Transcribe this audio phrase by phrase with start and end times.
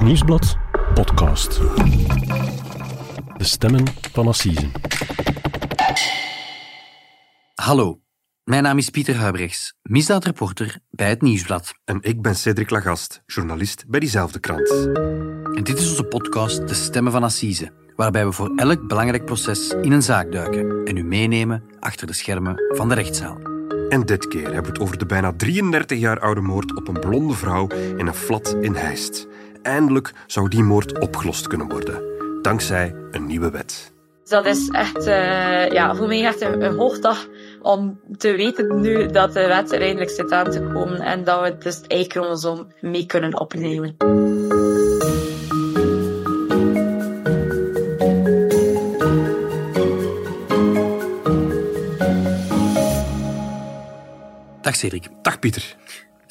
[0.00, 0.56] Het Nieuwsblad
[0.94, 1.60] podcast.
[3.36, 4.72] De stemmen van Assisen.
[7.54, 8.00] Hallo,
[8.44, 11.72] mijn naam is Pieter Huibrechts, misdaadreporter bij het Nieuwsblad.
[11.84, 14.70] En ik ben Cedric Lagast, journalist bij diezelfde krant.
[15.56, 19.74] En dit is onze podcast De Stemmen van Assise, waarbij we voor elk belangrijk proces
[19.82, 23.38] in een zaak duiken en u meenemen achter de schermen van de rechtszaal.
[23.88, 27.00] En dit keer hebben we het over de bijna 33 jaar oude moord op een
[27.00, 29.28] blonde vrouw in een flat in Heist.
[29.62, 32.02] Eindelijk zou die moord opgelost kunnen worden,
[32.42, 33.92] dankzij een nieuwe wet.
[34.24, 37.26] Dat is echt, uh, ja, voor mij echt een, een hoogdag
[37.62, 41.42] om te weten nu dat de wet er eindelijk zit aan te komen en dat
[41.42, 43.96] we dus het Y-chromosoom mee kunnen opnemen.
[54.60, 55.08] Dag Cedric.
[55.22, 55.76] Dag Pieter.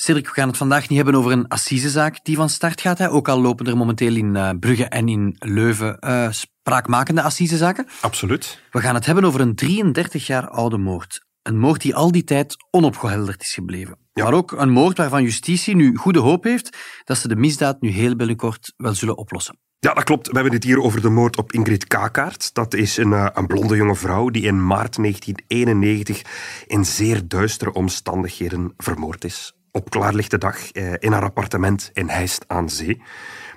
[0.01, 2.97] Cedric, we gaan het vandaag niet hebben over een assisezaak die van start gaat.
[2.97, 3.09] Hè?
[3.09, 7.87] Ook al lopen er momenteel in uh, Brugge en in Leuven uh, spraakmakende assisezaken.
[8.01, 8.61] Absoluut.
[8.71, 11.25] We gaan het hebben over een 33 jaar oude moord.
[11.41, 13.97] Een moord die al die tijd onopgehelderd is gebleven.
[14.13, 14.23] Ja.
[14.23, 17.89] Maar ook een moord waarvan justitie nu goede hoop heeft dat ze de misdaad nu
[17.89, 19.59] heel binnenkort wel zullen oplossen.
[19.79, 20.27] Ja, dat klopt.
[20.27, 22.53] We hebben het hier over de moord op Ingrid Kakaert.
[22.53, 26.21] Dat is een, uh, een blonde jonge vrouw die in maart 1991
[26.67, 29.53] in zeer duistere omstandigheden vermoord is.
[29.71, 33.01] Op klaarlichte dag uh, in haar appartement in Heist aan Zee.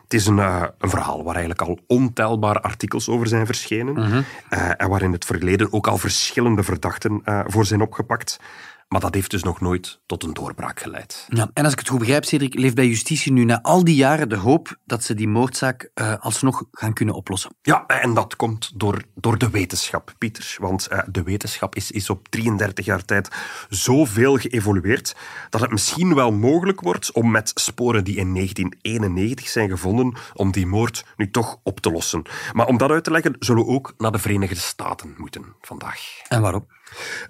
[0.03, 3.99] Het is een, uh, een, verhaal waar eigenlijk al ontelbare artikels over zijn verschenen.
[3.99, 4.73] Uh -huh.
[4.77, 8.39] en waar in het verleden ook al verschillende verdachten voor zijn opgepakt.
[8.93, 11.27] Maar dat heeft dus nog nooit tot een doorbraak geleid.
[11.29, 13.95] Ja, en als ik het goed begrijp, Cedric, leeft bij justitie nu na al die
[13.95, 17.55] jaren de hoop dat ze die moordzaak uh, alsnog gaan kunnen oplossen.
[17.63, 20.57] Ja, en dat komt door, door de wetenschap, Pieter.
[20.59, 23.29] Want uh, de wetenschap is, is op 33 jaar tijd
[23.69, 25.17] zoveel geëvolueerd
[25.51, 30.53] dat het misschien wel mogelijk wordt om met sporen die in 1991 zijn gevonden, om
[30.53, 32.23] die moord nu toch op te lossen.
[32.53, 36.01] Maar om dat uit te leggen, zullen we ook naar de Verenigde Staten moeten vandaag.
[36.29, 36.67] En waarom?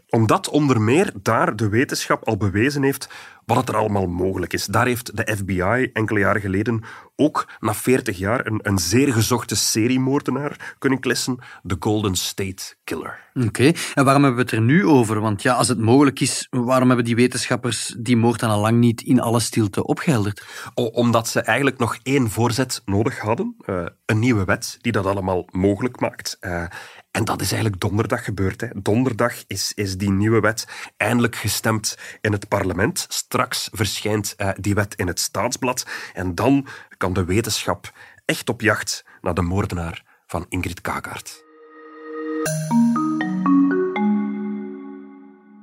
[0.08, 3.08] Omdat onder meer daar de wetenschap al bewezen heeft
[3.44, 4.66] wat er allemaal mogelijk is.
[4.66, 6.82] Daar heeft de FBI enkele jaren geleden
[7.16, 13.30] ook na 40 jaar een, een zeer gezochte seriemoordenaar kunnen klissen, de Golden State Killer.
[13.34, 13.76] Oké, okay.
[13.94, 15.20] en waarom hebben we het er nu over?
[15.20, 18.78] Want ja, als het mogelijk is, waarom hebben die wetenschappers die moord dan al lang
[18.78, 20.44] niet in alle stilte opgehelderd?
[20.74, 23.56] O, omdat ze eigenlijk nog één voorzet nodig hadden.
[23.66, 26.36] Uh, een nieuwe wet die dat allemaal mogelijk maakt.
[26.40, 26.64] Uh,
[27.12, 28.60] en dat is eigenlijk donderdag gebeurd.
[28.60, 28.68] Hè.
[28.74, 33.06] Donderdag is, is die nieuwe wet eindelijk gestemd in het parlement.
[33.08, 35.86] Straks verschijnt uh, die wet in het staatsblad.
[36.12, 37.92] En dan kan de wetenschap
[38.24, 41.44] echt op jacht naar de moordenaar van Ingrid Kakaert.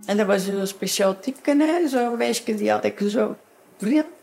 [0.05, 3.37] En dat was een speciaal type, zo'n meisje die had ik zo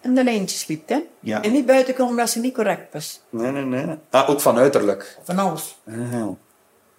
[0.00, 1.02] en de lijntjes liep, hè?
[1.20, 1.42] Ja.
[1.42, 3.20] En niet buiten komen omdat ze niet correct was.
[3.30, 3.96] Nee, nee, nee.
[4.10, 5.18] Ah, ook van uiterlijk?
[5.24, 5.76] Van alles.
[5.84, 6.36] Uh-huh.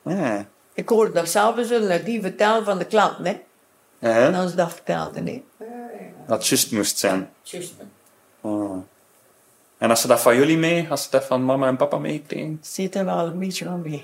[0.10, 0.46] Ja.
[0.74, 3.42] Ik hoorde dat s'avonds dat die vertelde van de klant, hè.
[4.00, 4.28] Ja.
[4.28, 5.44] En als dat vertelde, nee.
[6.28, 7.30] Dat het juist moest zijn.
[7.42, 7.74] Juist.
[8.42, 8.84] Oh.
[9.78, 12.58] En als ze dat van jullie mee, als ze dat van mama en papa meekregen?
[12.62, 14.04] Zit er wel een beetje aan mee.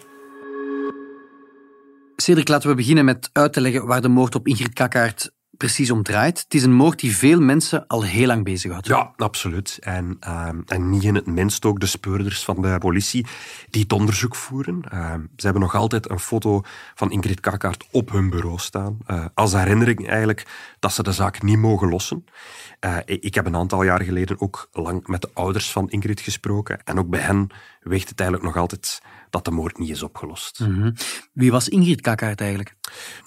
[2.16, 5.92] Cedric, laten we beginnen met uit te leggen waar de moord op Ingrid Kakkaert precies
[5.92, 6.40] om draait.
[6.40, 8.88] Het is een moord die veel mensen al heel lang bezighoudt.
[8.88, 9.78] Ja, absoluut.
[9.82, 13.26] En, uh, en niet in het minst ook de speurders van de politie
[13.70, 14.82] die het onderzoek voeren.
[14.94, 16.62] Uh, ze hebben nog altijd een foto
[16.96, 18.98] van Ingrid Kakkaert op hun bureau staan.
[19.08, 20.46] Uh, als herinnering eigenlijk
[20.80, 22.26] dat ze de zaak niet mogen lossen.
[23.06, 26.84] ik heb een aantal jaar geleden ook lang met de ouders van Ingrid gesproken.
[26.84, 27.50] En ook bij hen
[27.82, 30.60] weegt het eigenlijk nog altijd dat de moord niet is opgelost.
[30.60, 30.94] Mm -hmm.
[31.32, 32.76] Wie was Ingrid Kakkaert eigenlijk?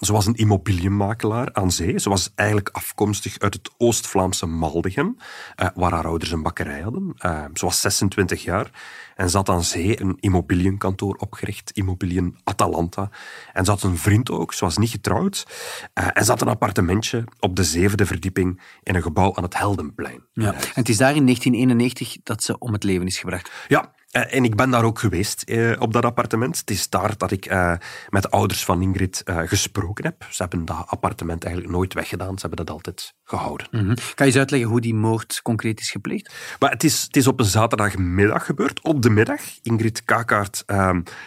[0.01, 1.99] Ze was een immobiliënmakelaar aan zee.
[1.99, 5.17] Ze was eigenlijk afkomstig uit het Oost-Vlaamse Maldegem,
[5.63, 7.15] uh, waar haar ouders een bakkerij hadden.
[7.19, 8.71] Uh, ze was 26 jaar
[9.15, 13.11] en zat aan zee een immobiliënkantoor opgericht, Immobilien Atalanta.
[13.53, 15.47] En ze had een vriend ook, ze was niet getrouwd.
[15.95, 19.59] Uh, en ze had een appartementje op de zevende verdieping in een gebouw aan het
[19.59, 20.25] Heldenplein.
[20.33, 20.53] Ja.
[20.53, 23.51] En het is daar in 1991 dat ze om het leven is gebracht.
[23.69, 23.95] Ja,
[24.25, 26.59] en ik ben daar ook geweest, eh, op dat appartement.
[26.59, 27.73] Het is daar dat ik eh,
[28.09, 30.27] met de ouders van Ingrid eh, gesproken heb.
[30.31, 32.39] Ze hebben dat appartement eigenlijk nooit weggedaan.
[32.39, 33.67] Ze hebben dat altijd gehouden.
[33.71, 33.95] Mm -hmm.
[33.95, 36.35] Kan je eens uitleggen hoe die moord concreet is gepleegd?
[36.59, 38.83] Maar het, is, het is op een zaterdagmiddag gebeurd.
[38.83, 39.41] Op de middag.
[39.63, 40.65] Ingrid Kakaert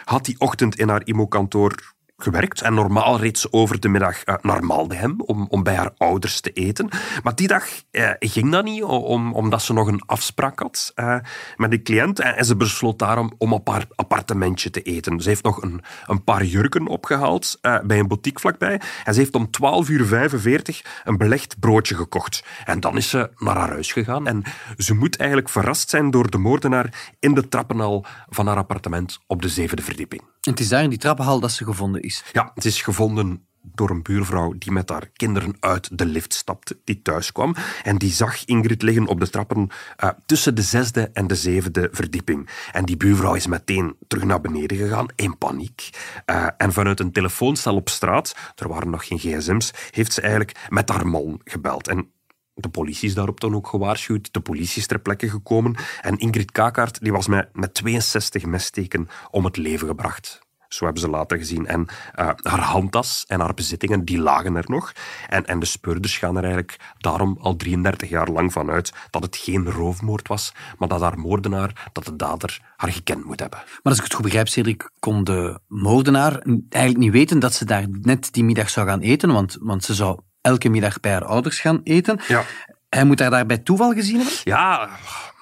[0.04, 4.34] had die ochtend in haar immokantoor gewerkt en normaal reed ze over de middag uh,
[4.40, 6.88] naar Maldegem om, om bij haar ouders te eten.
[7.22, 11.16] Maar die dag uh, ging dat niet, om, omdat ze nog een afspraak had uh,
[11.56, 12.20] met die cliënt.
[12.20, 15.20] En, en, ze besloot daarom om op haar appartementje te eten.
[15.20, 18.80] Ze heeft nog een, een paar jurken opgehaald bij een boutique vlakbij.
[19.04, 19.48] En ze heeft om
[19.84, 22.44] 12.45 uur een belegd broodje gekocht.
[22.64, 24.26] En dan is ze naar haar huis gegaan.
[24.26, 24.42] En
[24.76, 29.42] ze moet eigenlijk verrast zijn door de moordenaar in de trappenhal van haar appartement op
[29.42, 30.22] de zevende verdieping.
[30.40, 32.24] En het is daar in die trappenhal dat ze gevonden is?
[32.32, 36.78] Ja, het is gevonden door een buurvrouw die met haar kinderen uit de lift stapte,
[36.84, 37.54] die thuis kwam.
[37.82, 39.68] En die zag Ingrid liggen op de trappen
[40.04, 42.48] uh, tussen de zesde en de zevende verdieping.
[42.72, 45.90] En die buurvrouw is meteen terug naar beneden gegaan, in paniek.
[46.26, 50.66] Uh, en vanuit een telefoonstel op straat, er waren nog geen gsm's, heeft ze eigenlijk
[50.68, 51.88] met haar man gebeld.
[51.88, 52.10] En
[52.54, 54.32] de politie is daarop dan ook gewaarschuwd.
[54.32, 55.76] De politie is ter plekke gekomen.
[56.00, 60.48] En Ingrid Kakaert die was met, met 62 messteken om het leven gebracht.
[60.68, 61.66] Zo hebben ze later gezien.
[61.66, 64.92] En uh, haar handtas en haar bezittingen, die lagen er nog.
[65.28, 69.22] En, en de speurders gaan er eigenlijk daarom al 33 jaar lang van uit dat
[69.22, 73.58] het geen roofmoord was, maar dat haar moordenaar, dat de dader haar gekend moet hebben.
[73.58, 77.64] Maar als ik het goed begrijp, Cedric, kon de moordenaar eigenlijk niet weten dat ze
[77.64, 81.24] daar net die middag zou gaan eten, want, want ze zou elke middag bij haar
[81.24, 82.20] ouders gaan eten.
[82.28, 82.44] Ja.
[82.88, 84.34] Hij moet haar daar bij toeval gezien hebben?
[84.44, 84.88] Ja,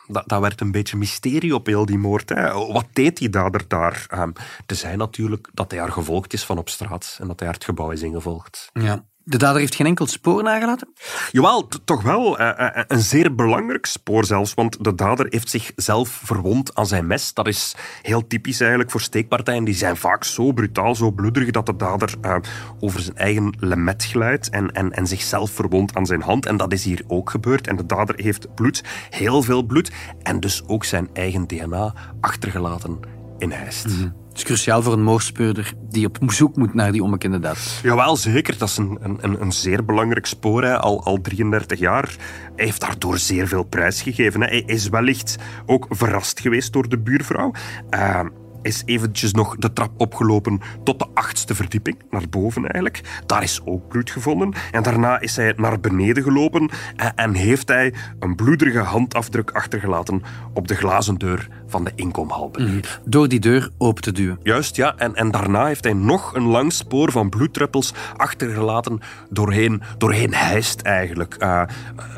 [0.07, 2.29] dat, dat werd een beetje mysterie op heel die moord.
[2.29, 2.53] Hè.
[2.53, 4.07] Wat deed die dader daar?
[4.15, 4.33] Um,
[4.67, 7.57] te zijn natuurlijk dat hij haar gevolgd is van op straat en dat hij haar
[7.57, 8.71] het gebouw is ingevolgd.
[8.73, 9.05] Ja.
[9.29, 10.89] De dader heeft geen enkel spoor nagelaten?
[11.33, 12.41] Jawel, toch wel.
[12.41, 17.07] Uh, uh, een zeer belangrijk spoor zelfs, want de dader heeft zichzelf verwond aan zijn
[17.07, 17.35] mes.
[17.35, 19.65] Dat is heel typisch eigenlijk voor steekpartijen.
[19.65, 22.37] Die zijn vaak zo brutaal, zo bloederig, dat de dader uh,
[22.81, 26.47] over zijn eigen lemet glijdt en, en, en zichzelf verwondt aan zijn hand.
[26.47, 27.67] En dat is hier ook gebeurd.
[27.67, 29.91] En de dader heeft bloed, heel veel bloed,
[30.23, 33.01] en dus ook zijn eigen DNA achtergelaten
[33.39, 33.87] in Heist.
[33.87, 37.81] Mm -hmm is cruciaal voor een moorspeurder die op zoek moet naar die onbekende daad.
[37.83, 38.59] Jawel, zeker.
[38.59, 40.65] Dat is een, een, een zeer belangrijk spoor.
[40.65, 40.79] Hè.
[40.79, 42.17] Al, al 33 jaar.
[42.57, 44.41] Hij heeft daardoor zeer veel prijs gegeven.
[44.41, 44.47] Hè.
[44.47, 45.37] Hij is wellicht
[45.67, 47.53] ook verrast geweest door de buurvrouw.
[47.91, 48.21] Uh,
[48.63, 53.23] is eventjes nog de trap opgelopen tot de achtste verdieping, naar boven eigenlijk.
[53.27, 54.53] Daar is ook bloed gevonden.
[54.73, 56.71] En daarna is hij naar beneden gelopen
[57.15, 60.23] en heeft hij een bloederige handafdruk achtergelaten
[60.55, 62.75] op de glazen deur van de inkomhal beneden.
[62.75, 64.39] Mm, door die deur open te duwen.
[64.43, 64.97] Juist, ja.
[64.97, 69.01] En, en daarna heeft hij nog een lang spoor van bloeddruppels achtergelaten
[69.31, 71.37] doorheen, doorheen hijst eigenlijk.
[71.39, 71.63] Uh,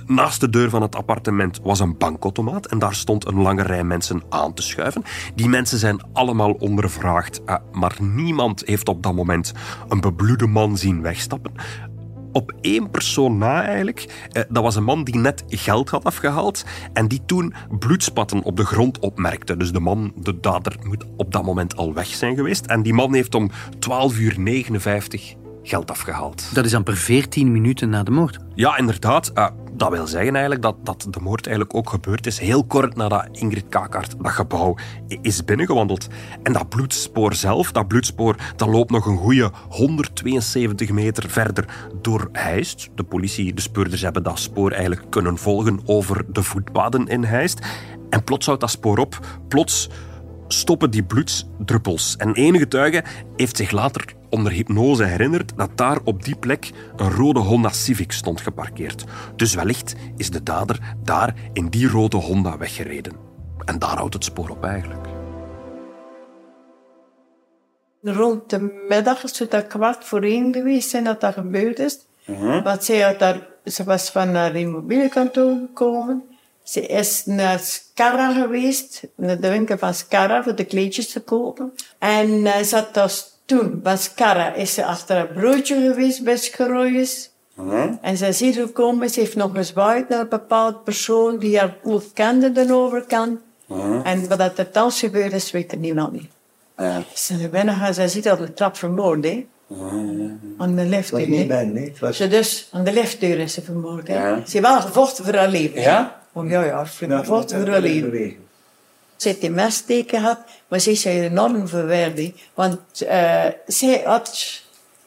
[0.07, 3.85] naast de deur van het appartement was een bankautomaat en daar stond een lange rij
[3.85, 5.03] mensen aan te schuiven.
[5.35, 9.53] Die mensen zijn allemaal ondervraagd, uh, maar niemand heeft op dat moment
[9.89, 11.53] een bebloede man zien wegstappen
[12.33, 14.27] op één persoon na eigenlijk.
[14.33, 18.57] Eh, dat was een man die net geld had afgehaald en die toen bloedspatten op
[18.57, 19.57] de grond opmerkte.
[19.57, 22.67] Dus de man, de dader, moet op dat moment al weg zijn geweest.
[22.67, 26.55] En die man heeft om 12 uur 59 geld afgehaald.
[26.55, 28.39] Dat is amper 14 minuten na de moord.
[28.55, 29.33] Ja, inderdaad.
[29.81, 33.29] Dat wil zeggen eigenlijk dat, dat de moord eigenlijk ook gebeurd is heel kort nadat
[33.33, 34.77] Ingrid Kakart dat gebouw
[35.23, 36.07] is binnengewandeld.
[36.43, 42.29] En dat bloedspoor zelf, dat bloedspoor, dat loopt nog een goede 172 meter verder door
[42.33, 42.89] Heist.
[42.95, 47.67] De politie, de speurders hebben dat spoor eigenlijk kunnen volgen over de voetpaden in Heist.
[48.11, 49.19] En plots houdt dat spoor op.
[49.49, 49.89] Plots
[50.49, 52.17] stoppen die bloedsdruppels.
[52.17, 53.05] En enige getuige
[53.37, 58.13] heeft zich later onder hypnose herinnerd dat daar op die plek een rode Honda Civic
[58.13, 59.05] stond geparkeerd.
[59.37, 63.13] Dus wellicht is de dader daar in die rode Honda weggereden.
[63.65, 65.07] En daar houdt het spoor op eigenlijk.
[68.03, 71.99] Rond de middag is het kwart voor één geweest zijn dat dat gebeurd is.
[72.27, 76.23] Uh Want zij had daar, ze was van haar immobilienkantoor gekomen.
[76.63, 81.73] Ze is naar Scara geweest, naar de winkel van Scara, voor de kleedjes te kopen.
[81.99, 86.39] En uh, ze had dus toen, bij Scara, is ze achter een broodje geweest bij.
[87.61, 91.59] Uh En ze is hier gekomen, ze heeft nog gezwaaid naar een bepaald persoon die
[91.59, 93.41] haar goed kende de overkant.
[93.71, 96.31] Uh En wat er thans gebeurd is, weet niemand niet.
[96.81, 99.47] Uh Ze binnen gaan, ze ziet al de trap vermoord, hè.
[100.59, 101.93] Aan de liftdeur, hè.
[102.01, 102.17] Was...
[102.17, 104.15] Ze dus, aan de liftdeur is ze vermoord, hè.
[104.15, 104.35] Ja.
[104.35, 105.81] Ze heeft wel gevochten voor haar leven.
[105.81, 106.21] Ja?
[106.33, 108.37] Oh ja, ja, flink gevochten voor haar leven.
[109.21, 112.41] Ze heeft die messteken gehad, maar ze is enorm verwaardigd.
[112.55, 114.63] Want uh, zij had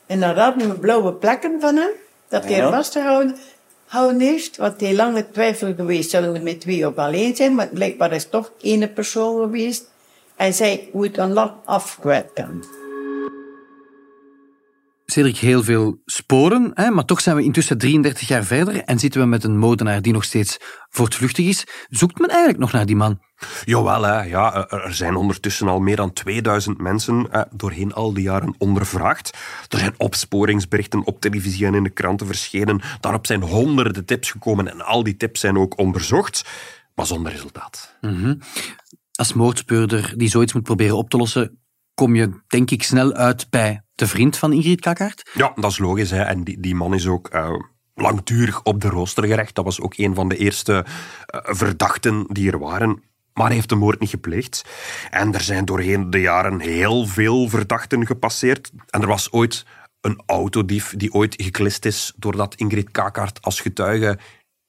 [0.06, 1.90] in haar armen blauwe plekken van hem,
[2.28, 2.72] dat hij ja.
[2.72, 3.36] vastgehouden
[3.86, 4.58] houden heeft.
[4.58, 8.30] Want hij lange twijfel geweest, zullen we met twee of alleen zijn, maar blijkbaar is
[8.30, 9.92] toch één persoon geweest.
[10.36, 12.64] En zij moet dan lang afkwijten.
[15.06, 19.22] Cedric, heel veel sporen, hè, maar toch zijn we intussen 33 jaar verder en zitten
[19.22, 20.58] we met een moordenaar die nog steeds
[20.90, 21.64] voortvluchtig is.
[21.90, 23.20] Zoekt men eigenlijk nog naar die man?
[23.66, 28.14] Jawel, hè, ja, er er zijn ondertussen al meer dan 2000 mensen eh, doorheen al
[28.14, 29.38] die jaren ondervraagd.
[29.70, 32.82] Er zijn opsporingsberichten op televisie en in de kranten verschenen.
[33.00, 36.46] Daarop zijn honderden tips gekomen en al die tips zijn ook onderzocht,
[36.96, 37.98] maar zonder resultaat.
[39.16, 41.60] Als moordspeurder die zoiets moet proberen op te lossen,
[41.94, 45.30] kom je denk ik snel uit bij de vriend van Ingrid Kakkaert.
[45.34, 46.12] Ja, dat is logisch.
[46.12, 46.22] Hè.
[46.22, 47.54] En die, die man is ook eh,
[47.96, 49.56] langdurig op de rooster gerecht.
[49.56, 50.86] Dat was ook een van de eerste
[51.26, 53.04] eh, verdachten die er waren.
[53.34, 54.66] Maar hij heeft de moord niet gepleegd.
[55.10, 58.72] En er zijn doorheen de jaren heel veel verdachten gepasseerd.
[58.90, 59.66] En er was ooit
[60.02, 64.18] een autodief die ooit geklist is doordat Ingrid Kakkaert als getuige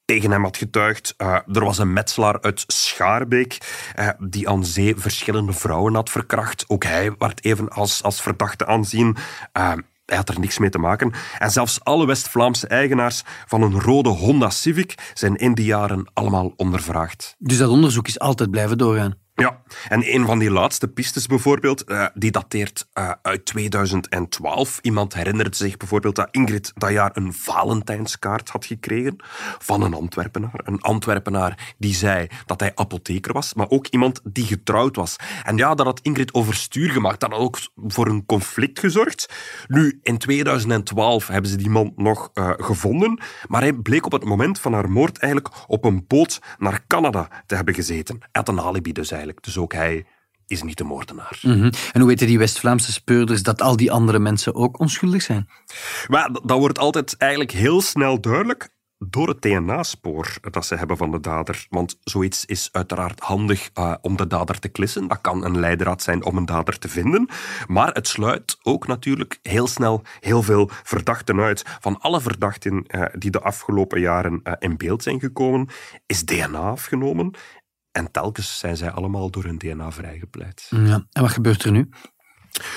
[0.05, 1.13] tegen hem had getuigd.
[1.17, 3.57] Eh, er was een metselaar uit Schaarbeek
[3.95, 6.65] eh, die aan zee verschillende vrouwen had verkracht.
[6.67, 9.17] Ook hij werd even als, als verdachte aanzien.
[9.51, 9.73] Eh,
[10.05, 11.13] hij had er niks mee te maken.
[11.37, 16.53] En zelfs alle West-Vlaamse eigenaars van een rode Honda Civic zijn in die jaren allemaal
[16.55, 17.35] ondervraagd.
[17.37, 19.23] Dus dat onderzoek is altijd blijven doorgaan.
[19.37, 24.79] Ja, en een van die laatste pistes bijvoorbeeld, eh, die dateert eh, uit 2012.
[24.81, 29.15] Iemand herinnert zich bijvoorbeeld dat Ingrid dat jaar een Valentijnskaart had gekregen
[29.59, 30.61] van een Antwerpenaar.
[30.63, 35.15] Een Antwerpenaar die zei dat hij apotheker was, maar ook iemand die getrouwd was.
[35.43, 37.19] En ja, dat had Ingrid overstuur gemaakt.
[37.19, 39.33] Dat had ook voor een conflict gezorgd.
[39.67, 44.25] Nu, in 2012 hebben ze die man nog eh, gevonden, maar hij bleek op het
[44.25, 48.19] moment van haar moord eigenlijk op een boot naar Canada te hebben gezeten.
[48.31, 49.23] Had een alibi dus eigenlijk.
[49.33, 50.05] Dus ook hij
[50.47, 51.39] is niet de moordenaar.
[51.41, 51.71] Mhm.
[51.91, 55.49] En hoe weten die West-Vlaamse speurders dat al die andere mensen ook onschuldig zijn?
[56.07, 61.11] Maar dat wordt altijd eigenlijk heel snel duidelijk door het DNA-spoor dat ze hebben van
[61.11, 61.65] de dader.
[61.69, 65.07] Want zoiets is uiteraard handig eh, om de dader te klissen.
[65.07, 67.29] Dat kan een leidraad zijn om een dader te vinden.
[67.67, 71.63] Maar het sluit ook natuurlijk heel snel heel veel verdachten uit.
[71.79, 75.69] Van alle verdachten eh, die de afgelopen jaren eh, in beeld zijn gekomen,
[76.05, 77.33] is DNA afgenomen.
[77.95, 80.67] En telkens zijn zij allemaal door hun DNA vrijgepleit.
[80.69, 81.05] Ja.
[81.11, 81.89] En wat gebeurt er nu?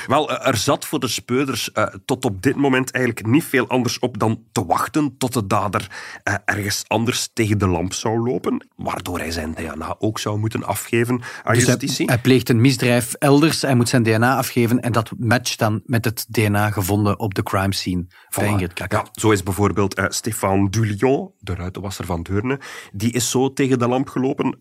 [0.06, 3.68] Wel, eh, er zat voor de speurders eh, tot op dit moment eigenlijk niet veel
[3.68, 5.90] anders op dan te wachten tot de dader
[6.23, 10.64] eh, ergens anders tegen de lamp zou lopen, waardoor hij zijn DNA ook zou moeten
[10.64, 12.06] afgeven aan Dus hij, justitie.
[12.06, 16.04] hij pleegt een misdrijf elders, hij moet zijn DNA afgeven en dat matcht dan met
[16.04, 18.73] het DNA gevonden op de crime scene van Voilà.
[18.88, 22.61] Ja, zo is bijvoorbeeld eh Stéphane Dulion, de ruitenwasser van Deurne,
[22.92, 24.56] die is zo tegen de lamp gelopen.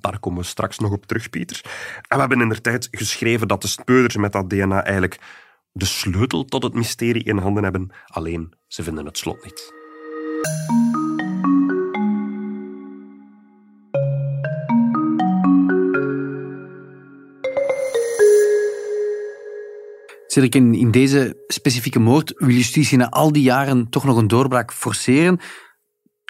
[0.00, 1.60] Daar komen we straks nog op terug, Pieter.
[2.08, 5.18] En we hebben in de tijd geschreven dat de speurders met dat DNA eigenlijk
[5.72, 7.90] de sleutel tot het mysterie in handen hebben.
[8.06, 9.76] Alleen, ze vinden het slot niet.
[20.26, 24.28] Cedric, in, in deze specifieke moord wil justitie na al die jaren toch nog een
[24.28, 25.40] doorbraak forceren.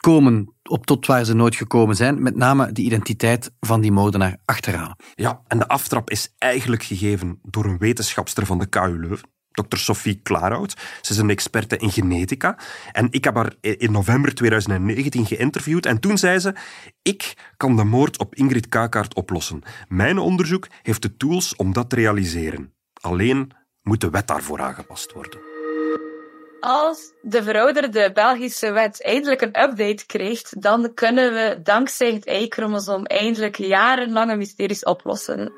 [0.00, 4.36] Komen op tot waar ze nooit gekomen zijn, met name de identiteit van die moordenaar
[4.44, 4.96] achterhalen.
[5.14, 9.28] Ja, en de aftrap is eigenlijk gegeven door een wetenschapster van de KU Leuven.
[9.50, 9.76] Dr.
[9.76, 10.76] Sophie Klaarhout.
[11.02, 12.58] Ze is een experte in genetica.
[12.92, 15.86] En ik heb haar in november 2019 geïnterviewd.
[15.86, 16.54] En toen zei ze:
[17.02, 19.62] Ik kan de moord op Ingrid Kakkaert oplossen.
[19.88, 22.72] Mijn onderzoek heeft de tools om dat te realiseren.
[23.00, 23.52] Alleen
[23.82, 25.47] moet de wet daarvoor aangepast worden.
[26.60, 33.04] Als de verouderde Belgische wet eindelijk een update krijgt, dan kunnen we dankzij het Y-chromosoom
[33.04, 35.52] eindelijk jarenlange mysteries oplossen.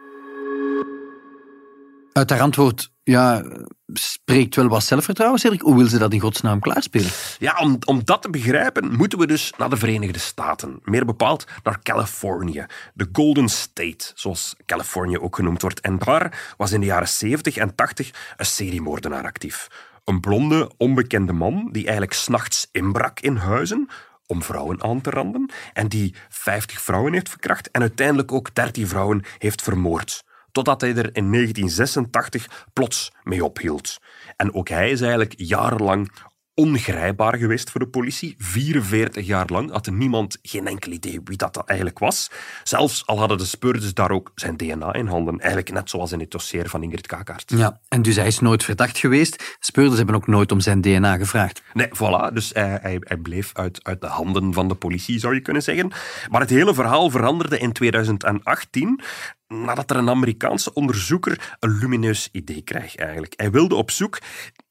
[2.12, 3.44] Uit haar antwoord ja,
[3.92, 5.60] spreekt wel wat zelfvertrouwen, Cedric.
[5.60, 7.10] Hoe wil ze dat in godsnaam klaarspelen?
[7.38, 10.80] Ja, om, om dat te begrijpen moeten we dus naar de Verenigde Staten.
[10.82, 12.66] Meer bepaald naar Californië.
[12.94, 15.80] De Golden State, zoals Californië ook genoemd wordt.
[15.80, 19.68] En daar was in de jaren 70 en 80 een seriemoordenaar actief.
[20.10, 23.88] Een blonde, onbekende man die eigenlijk s'nachts inbrak in huizen
[24.26, 28.88] om vrouwen aan te randen en die 50 vrouwen heeft verkracht en uiteindelijk ook 13
[28.88, 30.24] vrouwen heeft vermoord.
[30.52, 33.98] Totdat hij er in 1986 plots mee ophield.
[34.36, 36.12] En ook hij is eigenlijk jarenlang
[36.54, 38.34] ongrijpbaar geweest voor de politie.
[38.38, 42.30] 44 jaar lang had niemand geen enkel idee wie dat eigenlijk was.
[42.62, 45.38] Zelfs al hadden de speurders daar ook zijn DNA in handen.
[45.38, 47.52] Eigenlijk net zoals in het dossier van Ingrid Kakkaert.
[47.56, 49.56] Ja, en dus hij is nooit verdacht geweest.
[49.58, 51.62] Speurders hebben ook nooit om zijn DNA gevraagd.
[51.72, 52.32] Nee, voilà.
[52.32, 55.62] Dus hij, hij, hij bleef uit, uit de handen van de politie, zou je kunnen
[55.62, 55.92] zeggen.
[56.30, 59.00] Maar het hele verhaal veranderde in 2018,
[59.48, 63.32] nadat er een Amerikaanse onderzoeker een lumineus idee kreeg eigenlijk.
[63.36, 64.18] Hij wilde op zoek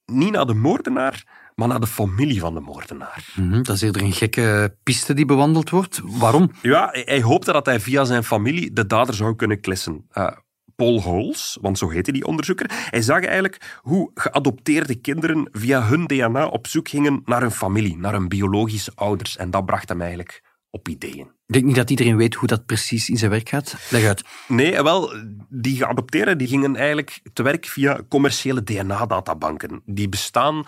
[0.06, 1.24] niet naar de moordenaar,
[1.60, 3.26] maar naar de familie van de moordenaar.
[3.36, 6.02] Mhm, dat is eerder een gekke piste die bewandeld wordt.
[6.04, 6.52] Waarom?
[6.62, 10.06] Ja, hij, hoopte dat hij via zijn familie de dader zou kunnen klissen.
[10.10, 10.32] Eh,
[10.76, 16.06] Paul Holes, want zo heette die onderzoeker, hij zag eigenlijk hoe geadopteerde kinderen via hun
[16.06, 19.38] DNA op zoek gingen naar hun familie, naar hun biologische ouders.
[19.38, 21.28] En dat bracht hem eigenlijk op ideeën.
[21.46, 23.76] Ik denk niet dat iedereen weet hoe dat precies in zijn werk gaat.
[23.90, 24.24] Leg uit.
[24.48, 25.14] Nee, wel,
[25.50, 29.82] die geadopteerden die gingen eigenlijk te werk via commerciële DNA-databanken.
[29.86, 30.64] Die bestaan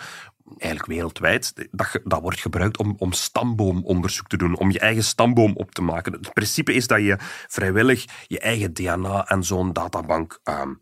[0.58, 1.68] eigenlijk wereldwijd.
[1.70, 5.82] Dat, dat wordt gebruikt om, om stamboomonderzoek te doen, om je eigen stamboom op te
[5.82, 6.12] maken.
[6.12, 7.16] Het principe is dat je
[7.48, 10.72] vrijwillig je eigen DNA aan zo'n databank ehm,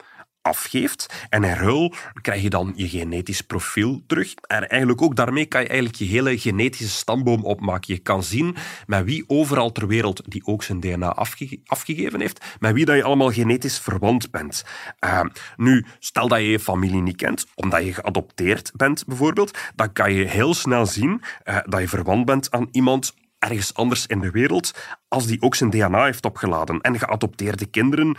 [0.42, 1.26] afgeeft.
[1.28, 4.34] En ruil krijg je dan je genetisch profiel terug.
[4.34, 7.94] En eigenlijk ook daarmee kan je eigenlijk je hele genetische stamboom opmaken.
[7.94, 8.56] Je kan zien
[8.86, 12.96] met wie overal ter wereld die ook zijn DNA afge- afgegeven heeft, met wie dat
[12.96, 14.64] je allemaal genetisch verwant bent.
[14.98, 15.20] Eh,
[15.56, 20.12] nu, stel dat je je familie niet kent, omdat je geadopteerd bent bijvoorbeeld, dan kan
[20.12, 24.30] je heel snel zien eh, dat je verwant bent aan iemand ergens anders in de
[24.30, 24.72] wereld,
[25.10, 26.80] als die ook zijn DNA heeft opgeladen.
[26.80, 28.16] En geadopteerde kinderen,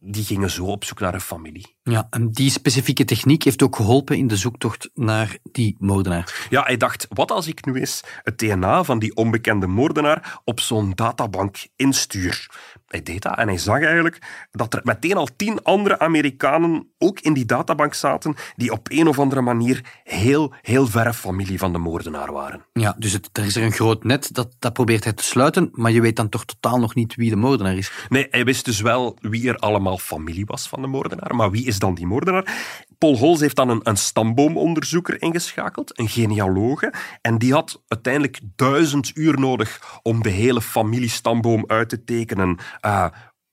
[0.00, 1.76] die gingen zo op zoek naar een familie.
[1.82, 6.46] Ja, en die specifieke techniek heeft ook geholpen in de zoektocht naar die moordenaar.
[6.50, 10.60] Ja, hij dacht, wat als ik nu eens het DNA van die onbekende moordenaar op
[10.60, 12.50] zo'n databank instuur?
[12.86, 14.18] Hij deed dat en hij zag eigenlijk
[14.50, 19.08] dat er meteen al tien andere Amerikanen ook in die databank zaten die op een
[19.08, 22.64] of andere manier heel, heel verre familie van de moordenaar waren.
[22.72, 25.68] Ja, dus het, er is er een groot net, dat, dat probeert hij te sluiten,
[25.72, 27.92] maar je weet dan toch totaal nog niet wie de moordenaar is.
[28.08, 31.66] Nee, hij wist dus wel wie er allemaal familie was van de moordenaar, maar wie
[31.66, 32.78] is dan die moordenaar?
[32.98, 39.10] Paul Hols heeft dan een, een stamboomonderzoeker ingeschakeld, een genealoge, en die had uiteindelijk duizend
[39.14, 42.58] uur nodig om de hele familiestamboom uit te tekenen.
[42.80, 43.06] eh,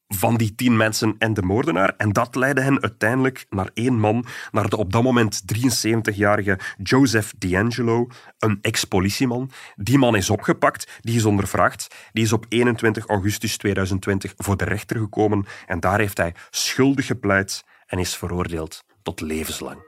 [0.08, 1.94] van die tien mensen en de moordenaar.
[1.98, 7.34] En dat leidde hen uiteindelijk naar één man, naar de op dat moment 73-jarige Joseph
[7.38, 8.08] D'Angelo,
[8.40, 9.52] een ex-politieman.
[9.76, 14.66] Die man is opgepakt, die is ondervraagd, die is op 21 augustus 2020 voor de
[14.66, 19.86] rechter gekomen en daar heeft hij schuldig gepleit en is veroordeeld tot levenslang.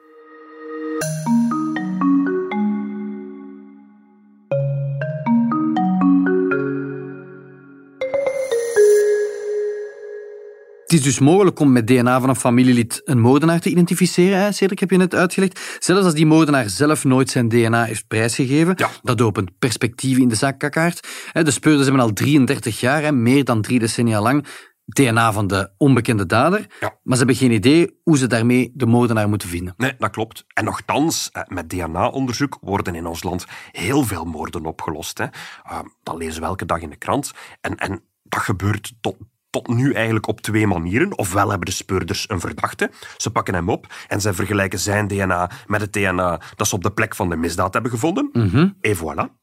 [10.89, 14.51] Het is dus mogelijk om met DNA van een familielid een moordenaar te identificeren, hè?
[14.51, 15.77] Cedric, heb je net uitgelegd.
[15.79, 18.73] Zelfs als die moordenaar zelf nooit zijn DNA heeft prijsgegeven.
[18.77, 18.89] Ja.
[19.01, 21.07] Dat opent perspectieven in de zaakkaart.
[21.33, 24.45] De speurders hebben al 33 jaar, hè, meer dan drie decennia lang,
[24.85, 26.59] DNA van de onbekende dader.
[26.79, 26.99] Ja.
[27.03, 29.73] Maar ze hebben geen idee hoe ze daarmee de moordenaar moeten vinden.
[29.77, 30.45] Nee, dat klopt.
[30.53, 35.17] En nogthans, eh, met DNA-onderzoek worden in ons land heel veel moorden opgelost.
[35.17, 35.25] Hè.
[35.63, 37.31] Eh, Dat lezen we elke dag in de krant.
[37.61, 39.15] En, en dat gebeurt tot,
[39.49, 41.17] tot nu eigenlijk op twee manieren.
[41.17, 45.49] Ofwel hebben de speurders een verdachte, ze pakken hem op en ze vergelijken zijn DNA
[45.67, 48.29] met het DNA dat ze op de plek van de misdaad hebben gevonden.
[48.81, 49.38] Et voilà.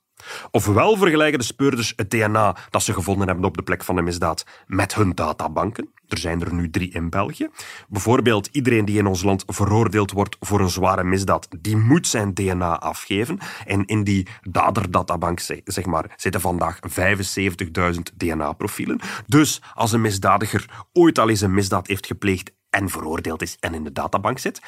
[0.51, 4.03] Ofwel vergelijken de speurders het DNA dat ze gevonden hebben op de plek van de
[4.03, 5.91] misdaad met hun databanken.
[6.09, 7.49] Er zijn er nu drie in België.
[7.89, 12.35] Bijvoorbeeld iedereen die in ons land veroordeeld wordt voor een zware misdaad, die moet zijn
[12.35, 13.39] DNA afgeven.
[13.65, 19.01] En in die daderdatabank zeg maar, zitten vandaag 75.000 DNA-profielen.
[19.27, 23.75] Dus als een misdadiger ooit al eens een misdaad heeft gepleegd en veroordeeld is en
[23.75, 24.61] in de databank zit,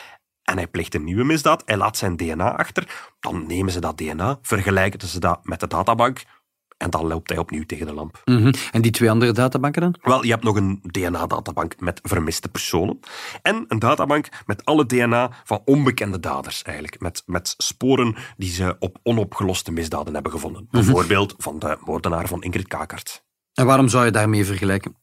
[0.49, 3.99] en hij pleegt een nieuwe misdaad, hij laat zijn DNA achter, dan nemen ze dat
[3.99, 6.23] DNA, vergelijken ze dat met de databank
[6.79, 8.23] en dan loopt hij opnieuw tegen de lamp.
[8.25, 8.53] Mhm.
[8.73, 9.95] En die twee andere databanken dan?
[10.03, 13.01] Wel, je hebt nog een DNA-databank met vermiste personen
[13.43, 18.77] en een databank met alle DNA van onbekende daders eigenlijk, met, met sporen die ze
[18.79, 20.69] op onopgeloste misdaden hebben gevonden.
[20.71, 23.27] Bijvoorbeeld van de moordenaar van Ingrid Kakert.
[23.55, 24.97] En waarom zou je daarmee vergelijken?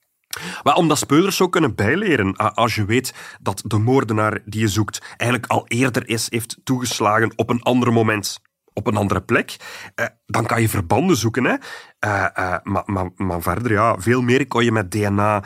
[0.64, 2.36] Maar omdat speurders zo kunnen bijleren.
[2.36, 7.34] Als je weet dat de moordenaar die je zoekt eigenlijk al eerder is, heeft toegeslagen
[7.36, 8.40] op een ander moment,
[8.74, 9.56] op een andere plek,
[9.96, 11.44] eh, dan kan je verbanden zoeken.
[11.44, 11.56] Hè?
[12.00, 15.44] Eh, eh, maar, maar, maar verder, ja, veel meer kon je met DNA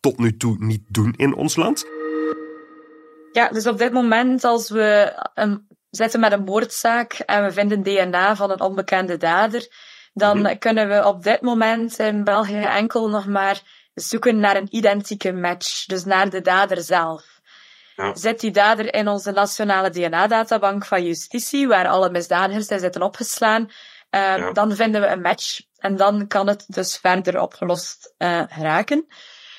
[0.00, 1.86] tot nu toe niet doen in ons land.
[3.32, 7.82] Ja, dus op dit moment, als we um, zitten met een moordzaak en we vinden
[7.82, 9.68] DNA van een onbekende dader,
[10.12, 13.62] dan kunnen we op dit moment in België enkel nog maar
[13.94, 17.40] zoeken naar een identieke match, dus naar de dader zelf.
[17.96, 18.14] Ja.
[18.14, 23.62] Zit die dader in onze nationale DNA-databank van justitie, waar alle misdadigers zijn zitten opgeslaan,
[23.62, 23.70] uh,
[24.10, 24.52] Ja.
[24.52, 25.60] dan vinden we een match.
[25.78, 29.06] En dan kan het dus verder opgelost uh, raken.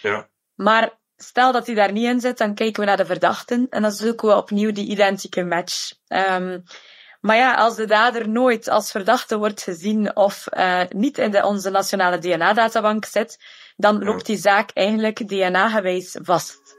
[0.01, 0.29] Ja.
[0.55, 3.81] Maar stel dat hij daar niet in zit, dan kijken we naar de verdachten en
[3.81, 5.91] dan zoeken we opnieuw die identieke match.
[6.07, 6.63] Um,
[7.25, 11.45] maar ja, als de dader nooit als verdachte wordt gezien of uh, niet in de,
[11.45, 13.39] onze nationale DNA-databank zit,
[13.75, 16.75] dan loopt die zaak eigenlijk DNA-gewijs vast.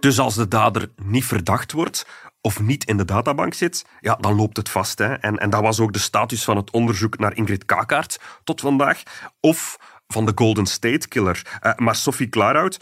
[0.00, 2.06] Dus als de dader niet verdacht wordt
[2.40, 4.98] of niet in de databank zit, ja, dan loopt het vast.
[4.98, 5.14] Hè.
[5.14, 9.02] En, en dat was ook de status van het onderzoek naar Ingrid Kakaert tot vandaag.
[9.40, 11.58] Of van de Golden State Killer.
[11.62, 12.80] Uh, maar Sophie Klaarhout,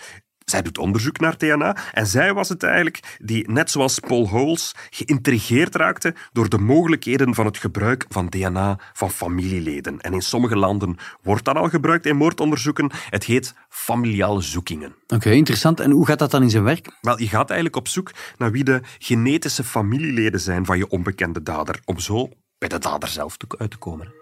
[0.50, 4.74] Zij doet onderzoek naar DNA en zij was het eigenlijk die, net zoals Paul Holes,
[4.90, 10.00] geïntrigeerd raakte door de mogelijkheden van het gebruik van DNA van familieleden.
[10.00, 12.90] En in sommige landen wordt dat al gebruikt in moordonderzoeken.
[13.10, 14.94] Het heet familiale zoekingen.
[15.06, 15.80] Oké, interessant.
[15.80, 16.96] En hoe gaat dat dan in zijn werk?
[17.00, 21.42] Wel, je gaat eigenlijk op zoek naar wie de genetische familieleden zijn van je onbekende
[21.42, 22.28] dader, om zo
[22.58, 24.14] bij de dader zelf te- uit te komen.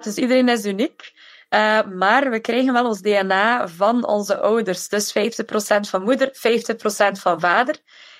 [0.00, 1.12] Dus iedereen is uniek.
[1.50, 4.88] Eh, maar we krijgen wel ons DNA van onze ouders.
[4.88, 7.76] Dus 50% van moeder, 50% van vader.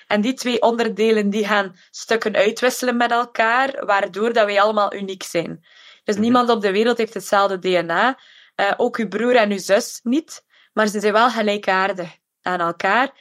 [0.07, 5.23] En die twee onderdelen die gaan stukken uitwisselen met elkaar, waardoor dat wij allemaal uniek
[5.23, 5.65] zijn.
[6.03, 8.19] Dus niemand op de wereld heeft hetzelfde DNA.
[8.55, 10.43] Eh, ook uw broer en uw zus niet.
[10.73, 13.11] Maar ze zijn wel gelijkaardig aan elkaar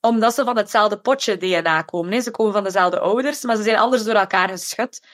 [0.00, 2.12] omdat ze van hetzelfde potje DNA komen.
[2.12, 2.20] hè.
[2.20, 5.06] Ze komen van dezelfde ouders, maar ze zijn anders door elkaar geschud.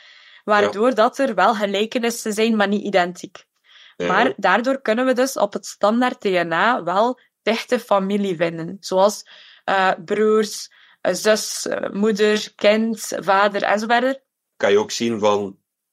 [0.45, 3.46] Waardoor dat er wel gelijkenissen zijn, maar niet identiek.
[3.97, 8.77] Maar daardoor kunnen we dus op het standaard DNA wel dichte familie vinden.
[8.81, 9.27] Zoals
[9.65, 14.23] eh, broers, eh, zus, eh, moeder, kind, vader en zo verder.
[14.57, 15.45] Kan je ook zien van,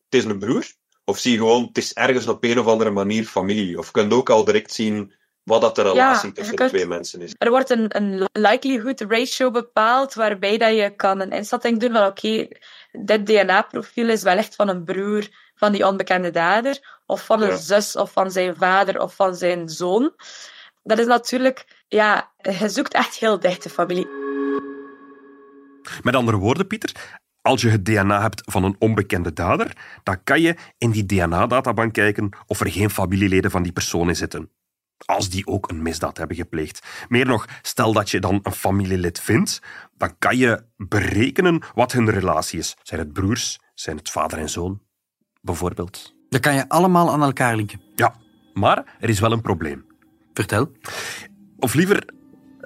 [0.09, 0.65] het is een broer?
[1.05, 3.77] Of zie je gewoon, het is ergens op een of andere manier familie?
[3.77, 5.13] Of kun je ook al direct zien
[5.43, 7.33] wat dat de relatie tussen kunt- de twee mensen is?
[7.37, 12.05] Er wordt een, een likelihood ratio bepaald, waarbij dat je kan een inschatting doen van
[12.05, 12.47] oké,
[12.91, 17.49] dit DNA-profiel is wel echt van een broer van die onbekende dader, of van een
[17.49, 17.55] Ja.
[17.57, 20.13] zus, of van zijn vader, of van zijn zoon.
[20.83, 24.07] Dat is natuurlijk, ja, je zoekt echt heel dichte familie.
[26.01, 30.41] Met andere woorden, Pieter, als je het DNA hebt van een onbekende dader, dan kan
[30.41, 34.51] je in die DNA-databank kijken of er geen familieleden van die persoon in zitten.
[35.05, 36.85] Als die ook een misdaad hebben gepleegd.
[37.09, 39.59] Meer nog, stel dat je dan een familielid vindt,
[39.97, 42.75] dan kan je berekenen wat hun relatie is.
[42.83, 43.59] Zijn het broers?
[43.73, 44.81] Zijn het vader en zoon?
[45.43, 46.13] Bijvoorbeeld.
[46.29, 47.81] Dat kan je allemaal aan elkaar linken.
[47.95, 48.15] Ja,
[48.53, 49.85] maar er is wel een probleem.
[50.33, 50.71] Vertel.
[51.59, 52.05] Of liever,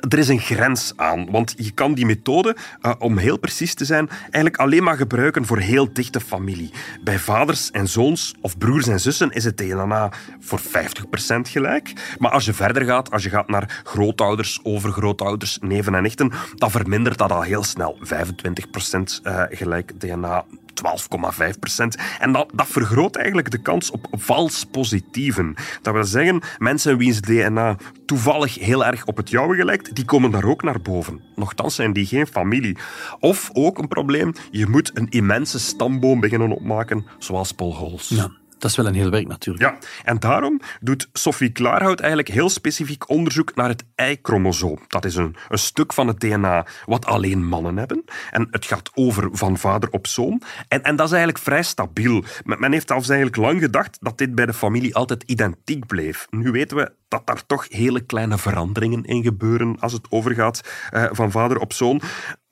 [0.10, 1.32] er is een grens aan.
[1.32, 5.46] Want je kan die methode, eh, om heel precies te zijn, eigenlijk alleen maar gebruiken
[5.46, 6.72] voor heel dichte familie.
[7.04, 12.16] Bij vaders en zoons of broers en zussen is het DNA voor 50% gelijk.
[12.18, 16.72] Maar als je verder gaat, als je gaat naar grootouders, overgrootouders, neven en nichten, dan
[16.72, 17.98] vermindert dat al heel snel.
[18.02, 20.46] 25% eh, gelijk DNA.
[20.84, 21.88] 12,5%
[22.20, 25.56] En dat, dat vergroot eigenlijk de kans op vals positieven.
[25.82, 30.32] Dat wil zeggen, mensen wiens DNA toevallig heel erg op het jouwe gelijkt, die komen
[30.32, 31.22] daar ook naar boven.
[31.36, 32.78] Nochtans zijn die geen familie.
[33.20, 38.10] Of ook een probleem, je moet een immense stamboom beginnen opmaken, zoals Paul Holes.
[38.10, 39.66] Ja, dat is wel een heel werk natuurlijk.
[39.66, 44.80] Ja, en daarom doet Sophie Klaarhout eigenlijk heel specifiek onderzoek naar het Y-chromosoom.
[44.88, 48.04] Dat is een, een stuk van het DNA wat alleen mannen hebben.
[48.32, 50.42] En het gaat over van vader op zoon.
[50.68, 52.24] En, en dat is eigenlijk vrij stabiel.
[52.44, 56.28] Men, heeft zelfs eigenlijk lang gedacht dat dit bij de familie altijd identiek bleef.
[56.30, 61.06] Nu weten we dat daar toch hele kleine veranderingen in gebeuren als het overgaat eh,
[61.12, 62.02] van vader op zoon.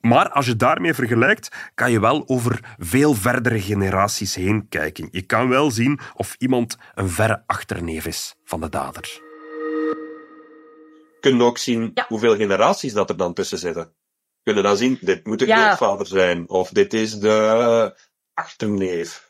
[0.06, 5.08] Maar als je daarmee vergelijkt, kan je wel over veel verdere generaties heen kijken.
[5.10, 9.20] Je kan wel zien of iemand een verre achterneef is van de dader.
[11.20, 12.04] Kun je ook zien Ja.
[12.08, 13.94] hoeveel generaties dat er dan tussen zitten?
[14.42, 15.66] Kun je dan zien, dit moet de Ja.
[15.66, 17.94] grootvader zijn, of dit is de
[18.34, 19.24] achterneef.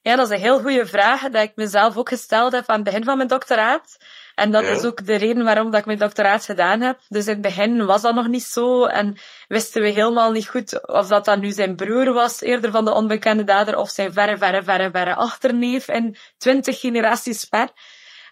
[0.00, 2.84] Ja, dat is een heel goede vraag dat ik mezelf ook gesteld heb aan het
[2.84, 3.96] begin van mijn doctoraat.
[4.34, 4.70] En dat Ja.
[4.70, 7.00] is ook de reden waarom dat ik mijn doctoraat gedaan heb.
[7.08, 9.16] Dus in het begin was dat nog niet zo en
[9.48, 12.92] wisten we helemaal niet goed of dat dan nu zijn broer was, eerder van de
[12.92, 17.68] onbekende dader, of zijn verre, verre, verre, verre achterneef en twintig generaties ver.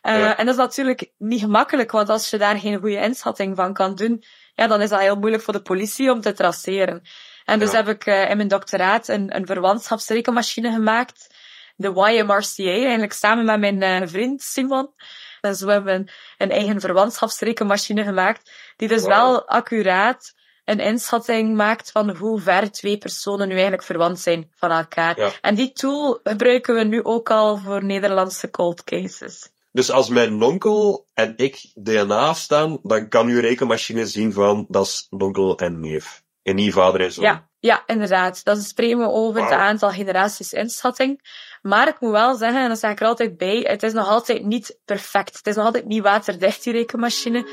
[0.03, 0.37] Eh, Ja.
[0.37, 3.95] En dat is natuurlijk niet gemakkelijk, want als je daar geen goede inschatting van kan
[3.95, 4.23] doen,
[4.55, 7.03] ja, dan is dat heel moeilijk voor de politie om te traceren.
[7.45, 7.77] En dus Ja.
[7.77, 11.35] heb ik eh, in mijn doctoraat een, een verwantschapsrekenmachine gemaakt
[11.77, 14.95] de YMRCA, eigenlijk samen met mijn eh, vriend Simon.
[15.41, 20.35] Dus we hebben een, een eigen verwantschapsrekenmachine gemaakt, die dus wel accuraat
[20.67, 25.21] een inschatting maakt van hoe ver twee personen nu eigenlijk verwant zijn van elkaar.
[25.21, 25.31] Ja.
[25.41, 29.51] En die tool gebruiken we nu ook al voor Nederlandse cold cases.
[29.73, 34.87] Dus als mijn onkel en ik DNA afstaan, dan kan uw rekenmachine zien van, dat
[34.87, 36.23] is onkel en neef.
[36.43, 37.25] En niet vader en zoon.
[37.25, 38.45] Ja, ja, inderdaad.
[38.45, 41.21] Dat spreken we over het aantal generaties inschatting.
[41.63, 44.09] Maar ik moet wel zeggen, en dat zeg ik er altijd bij, het is nog
[44.09, 45.37] altijd niet perfect.
[45.37, 47.45] Het is nog altijd niet waterdicht, die rekenmachine.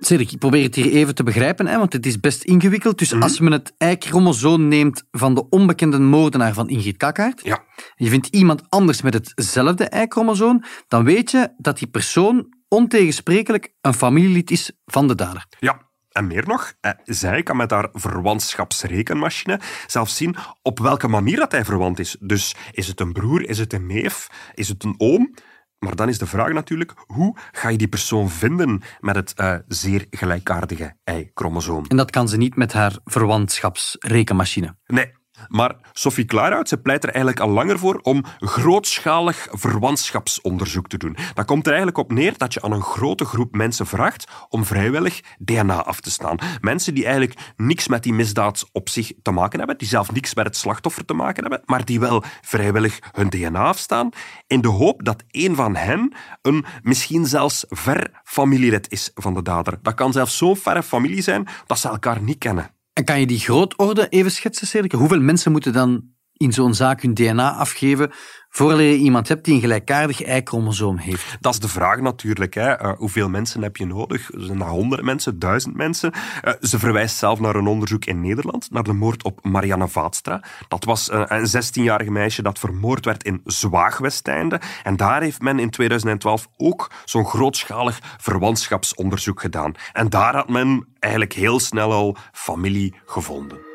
[0.00, 2.98] Cedric, ik probeer het hier even te begrijpen, hè, want het is best ingewikkeld.
[2.98, 7.64] Dus als men het Y-chromosoom neemt van de onbekende moordenaar van Ingrid Kakkaert, Ja,
[7.96, 13.94] je vindt iemand anders met hetzelfde Y-chromosoom, dan weet je dat die persoon ontegensprekelijk een
[13.94, 15.46] familielid is van de dader.
[15.58, 15.88] ja.
[16.10, 21.52] En meer nog, eh, zij kan met haar verwantschapsrekenmachine zelfs zien op welke manier dat
[21.52, 22.16] hij verwant is.
[22.20, 25.34] Dus is het een broer, is het een neef, is het een oom?
[25.80, 29.54] Maar dan is de vraag natuurlijk, hoe ga je die persoon vinden met het uh,
[29.68, 31.84] zeer gelijkaardige Y-chromosoom?
[31.88, 34.76] En dat kan ze niet met haar verwantschapsrekenmachine.
[34.86, 35.12] Nee,
[35.48, 41.16] maar Sophie Klaarhout ze pleit er eigenlijk al langer voor om grootschalig verwantschapsonderzoek te doen.
[41.34, 44.64] Dat komt er eigenlijk op neer dat je aan een grote groep mensen vraagt om
[44.64, 46.38] vrijwillig DNA af te staan.
[46.60, 50.34] Mensen die eigenlijk niks met die misdaad op zich te maken hebben, die zelf niks
[50.34, 54.10] met het slachtoffer te maken hebben, maar die wel vrijwillig hun DNA afstaan,
[54.46, 59.42] in de hoop dat een van hen een misschien zelfs ver familielid is van de
[59.42, 59.78] dader.
[59.82, 62.70] Dat kan zelfs zo'n verre familie zijn dat ze elkaar niet kennen.
[62.92, 64.92] En kan je die grootorde even schetsen, Cedric?
[64.92, 68.10] Hoeveel mensen moeten dan in zo'n zaak hun DNA afgeven
[68.48, 71.36] voordat je iemand hebt die een gelijkaardig Y-chromosoom heeft?
[71.40, 72.54] Dat is de vraag natuurlijk.
[72.54, 72.82] Hè.
[72.82, 74.30] Uh, hoeveel mensen heb je nodig?
[74.34, 76.12] Zijn honderd mensen, duizend mensen?
[76.44, 80.42] Uh, ze verwijst zelf naar een onderzoek in Nederland, naar de moord op Marianne Vaatstra.
[80.68, 84.60] Dat was uh, een 16-jarig meisje dat vermoord werd in Zwaagwesteinde.
[84.82, 89.74] En daar heeft men in 2012 ook zo'n grootschalig verwantschapsonderzoek gedaan.
[89.92, 93.69] En daar had men eigenlijk heel snel al familie gevonden.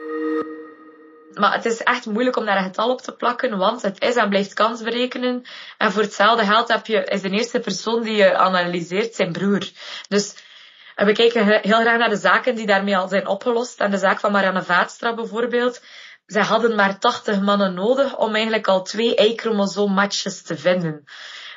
[1.35, 4.15] Maar het is echt moeilijk om daar een getal op te plakken, want het is
[4.15, 5.45] en blijft kans berekenen.
[5.77, 9.69] En voor hetzelfde geld heb je, is de eerste persoon die je analyseert zijn broer.
[10.07, 10.35] Dus
[10.95, 13.79] we kijken heel graag naar de zaken die daarmee al zijn opgelost.
[13.79, 15.81] En de zaak van Marianne Vaatstra bijvoorbeeld.
[16.25, 21.03] Zij hadden maar 80 mannen nodig om eigenlijk al twee Y-chromosoom-matches te vinden.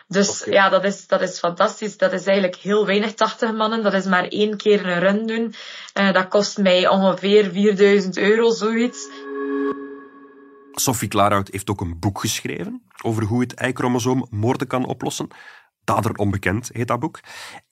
[0.09, 0.53] Dus okay.
[0.53, 1.97] ja, dat is, dat is fantastisch.
[1.97, 3.83] Dat is eigenlijk heel weinig 80 mannen.
[3.83, 5.55] Dat is maar één keer een run doen.
[5.95, 9.09] Uh, dat kost mij ongeveer 4000 euro, zoiets.
[10.73, 15.29] Sophie Klaarhout heeft ook een boek geschreven over hoe het Y-chromosoom moorden kan oplossen.
[15.85, 17.21] Dader onbekend heet dat boek.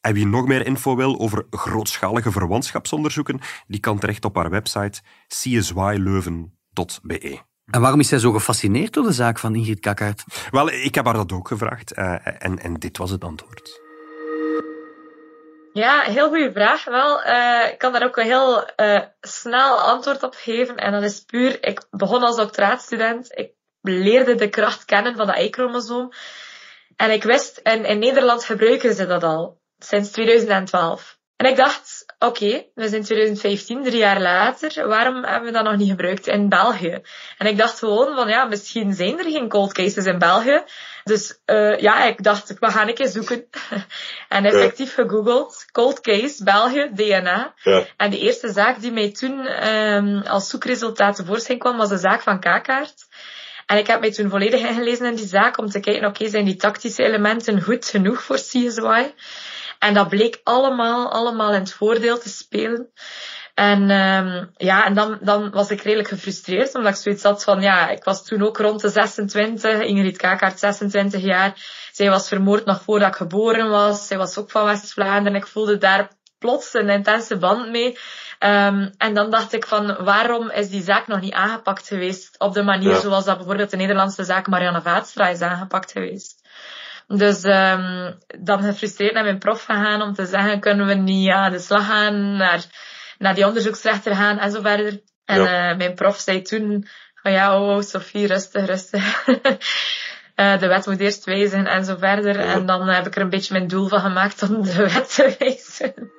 [0.01, 5.01] En wie nog meer info wil over grootschalige verwantschapsonderzoeken, die kan terecht op haar website
[5.27, 6.45] csyleuven.be.
[7.67, 10.25] En waarom is zij zo gefascineerd door de zaak van Ingrid Kakkaert?
[10.51, 13.86] Wel, ik heb haar dat ook gevraagd uh, en, en dit was het antwoord.
[15.77, 16.85] Ja, heel goede vraag.
[16.85, 20.77] Wel, uh, ik kan daar ook een heel uh, snel antwoord op geven.
[20.77, 23.39] En dat is puur, ik begon als doctoraatstudent.
[23.39, 26.13] Ik leerde de kracht kennen van de Y-chromosoom.
[26.97, 29.61] En ik wist, en in Nederland gebruiken ze dat al.
[29.79, 31.19] Sinds 2012.
[31.37, 35.65] En ik dacht, oké, okay, we zijn 2015, drie jaar later, waarom hebben we dat
[35.65, 37.01] nog niet gebruikt in België?
[37.39, 40.63] En ik dacht gewoon van, ja, misschien zijn er geen cold cases in België.
[41.05, 43.45] Dus uh, ja, ik dacht, we gaan een keer zoeken.
[44.29, 47.55] en effectief gegoogeld, cold case, België, DNA.
[47.63, 47.85] Ja.
[47.97, 52.23] En de eerste zaak die mij toen um, als zoekresultaat tevoorschijn kwam, was de zaak
[52.23, 53.07] van Kakaart.
[53.67, 56.29] En ik heb mij toen volledig ingelezen in die zaak om te kijken, oké, okay,
[56.29, 59.13] zijn die tactische elementen goed genoeg voor CSY?
[59.79, 62.91] En dat bleek allemaal, allemaal in het voordeel te spelen.
[63.55, 67.61] En um, ja, en dan, dan was ik redelijk gefrustreerd, omdat ik zoiets had van,
[67.61, 71.53] ja, ik was toen ook rond de 26, Ingrid Kakaert 26 jaar.
[71.93, 74.07] Zij was vermoord nog voordat ik geboren was.
[74.07, 75.39] Zij was ook van West-Vlaanderen.
[75.39, 77.99] Ik voelde daar plots een intense band mee.
[78.39, 82.55] Um, en dan dacht ik van, waarom is die zaak nog niet aangepakt geweest op
[82.55, 83.01] de manier ja.
[83.01, 86.45] zoals dat bijvoorbeeld de Nederlandse zaak Marianne Vaatstra is aangepakt geweest?
[87.07, 91.53] Dus um, dan gefrustreerd naar mijn prof gegaan om te zeggen, kunnen we niet aan
[91.53, 92.65] de slag gaan, naar,
[93.19, 95.01] naar die onderzoeksrechter gaan en zo verder.
[95.25, 95.71] En ja.
[95.71, 96.87] uh, mijn prof zei toen,
[97.23, 99.27] oh ja, oh, Sophie, rustig, rustig.
[100.37, 102.39] uh, de wet moet eerst wijzigen en zo verder.
[102.39, 102.53] Ja.
[102.53, 105.35] En dan heb ik er een beetje mijn doel van gemaakt om de wet te
[105.39, 106.11] wijzigen.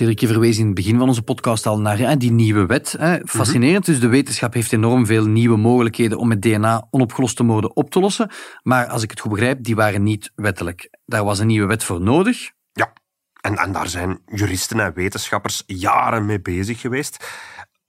[0.00, 2.94] Cedric, je verwees in het begin van onze podcast al naar die nieuwe wet.
[2.98, 3.18] Hè.
[3.24, 7.90] Fascinerend, dus de wetenschap heeft enorm veel nieuwe mogelijkheden om met DNA onopgeloste moorden op
[7.90, 8.30] te lossen.
[8.62, 10.90] Maar als ik het goed begrijp, die waren niet wettelijk.
[11.04, 12.50] Daar was een nieuwe wet voor nodig.
[12.72, 12.92] Ja,
[13.40, 17.26] en, en daar zijn juristen en wetenschappers jaren mee bezig geweest.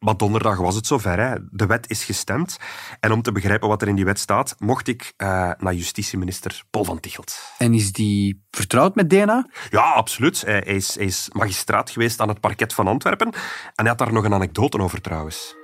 [0.02, 1.20] Maar donderdag was het zover.
[1.20, 1.36] Hè.
[1.52, 2.58] De wet is gestemd.
[3.00, 6.64] En om te begrijpen wat er in die wet staat, mocht ik uh, naar justitieminister
[6.70, 7.40] Paul van Tichelt.
[7.58, 9.48] En is die vertrouwd met DNA?
[9.70, 10.42] Ja, absoluut.
[10.46, 13.28] Hij is, hij is magistraat geweest aan het parket van Antwerpen.
[13.28, 13.42] En
[13.76, 15.56] hij had daar nog een anekdote over trouwens.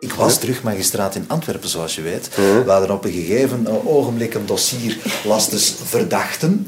[0.00, 2.34] Ik was terug magistraat in Antwerpen, zoals je weet.
[2.36, 6.66] We hadden op een gegeven ogenblik een dossier lastes verdachten.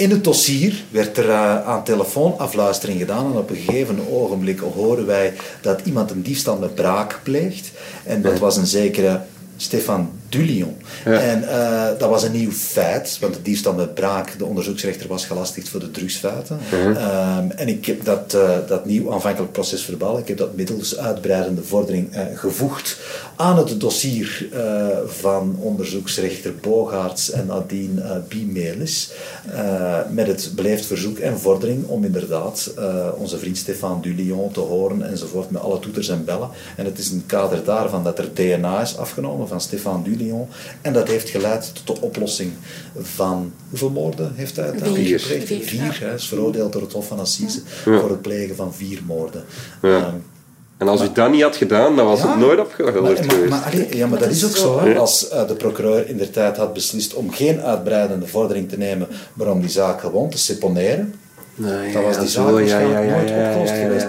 [0.00, 5.06] In het dossier werd er uh, aan telefoonafluistering gedaan en op een gegeven ogenblik horen
[5.06, 7.70] wij dat iemand een diefstal met braak pleegt.
[8.04, 9.20] En dat was een zekere
[9.56, 10.76] Stefan du Lion.
[11.04, 15.26] En uh, dat was een nieuw feit, want de diefstal met braak, de onderzoeksrechter was
[15.26, 16.58] gelastigd voor de drugsfeiten.
[16.72, 20.98] Um, en ik heb dat, uh, dat nieuw aanvankelijk proces verbaal, ik heb dat middels
[20.98, 22.98] uitbreidende vordering uh, gevoegd
[23.36, 24.48] aan het dossier
[25.06, 29.10] van onderzoeksrechter Bogaerts en Nadine uh, Biemelis,
[30.10, 32.74] met het beleefd verzoek en vordering om inderdaad
[33.16, 36.48] onze vriend Stefan Dulion te horen enzovoort, met alle toeters en bellen.
[36.76, 40.19] En het is in het kader daarvan dat er DNA is afgenomen van Stefan Dulion
[40.80, 42.52] en dat heeft geleid tot de oplossing
[42.98, 43.52] van...
[43.68, 45.20] Hoeveel moorden heeft hij uiteindelijk vier.
[45.20, 45.46] gepleegd?
[45.46, 45.62] Vier.
[45.62, 48.00] vier Hij is veroordeeld door het Hof van Assise ja.
[48.00, 49.44] voor het plegen van vier moorden.
[49.82, 50.06] Ja.
[50.06, 50.24] Um,
[50.76, 53.50] en als maar, u dat niet had gedaan, dan was ja, het nooit opgehelderd geweest.
[53.50, 54.80] Maar, allee, ja, maar dat, dat is ook zo.
[54.80, 54.98] Hè?
[54.98, 59.08] Als uh, de procureur in der tijd had beslist om geen uitbreidende vordering te nemen,
[59.34, 61.14] maar om die zaak gewoon te seponeren,
[61.54, 64.08] nee, dan was die zaak zo, waarschijnlijk ja, ja, nooit opgelost geweest.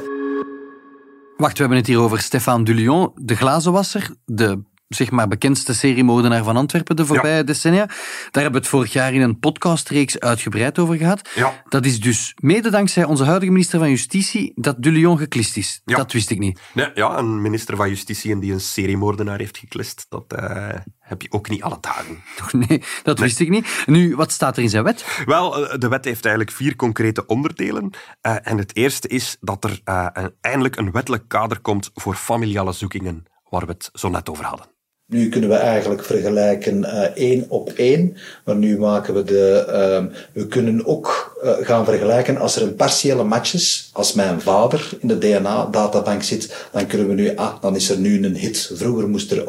[1.38, 4.62] Wacht, we hebben het hier over Stefan Dulion, de glazenwasser, de
[4.96, 7.44] zeg maar, bekendste seriemoordenaar van Antwerpen de voorbije ja.
[7.44, 7.86] decennia.
[7.86, 11.30] Daar hebben we het vorig jaar in een podcastreeks uitgebreid over gehad.
[11.36, 11.64] Ja.
[11.70, 15.82] Dat is dus mede dankzij onze huidige minister van Justitie dat de Lyon geklist is.
[15.86, 15.98] Ja.
[15.98, 16.60] Dat wist ik niet.
[16.74, 21.32] Nee, ja, een minister van Justitie die een seriemoordenaar heeft geklist, dat uh, heb je
[21.32, 22.24] ook niet alle dagen.
[22.52, 23.28] Nee, dat nee.
[23.28, 23.84] wist ik niet.
[23.86, 25.24] Nu, wat staat er in zijn wet?
[25.26, 27.90] Wel, de wet heeft eigenlijk vier concrete onderdelen.
[28.22, 32.16] Uh, en het eerste is dat er uh, een, eindelijk een wettelijk kader komt voor
[32.16, 34.66] familiale zoekingen, waar we het zo net over hadden.
[35.12, 39.66] Nu kunnen we eigenlijk vergelijken uh, één op één, maar nu maken we de.
[39.68, 43.90] Uh, we kunnen ook uh, gaan vergelijken als er een partiële match is.
[43.94, 47.36] Als mijn vader in de DNA-databank zit, dan kunnen we nu.
[47.36, 48.72] Ah, dan is er nu een hit.
[48.74, 49.44] Vroeger moest er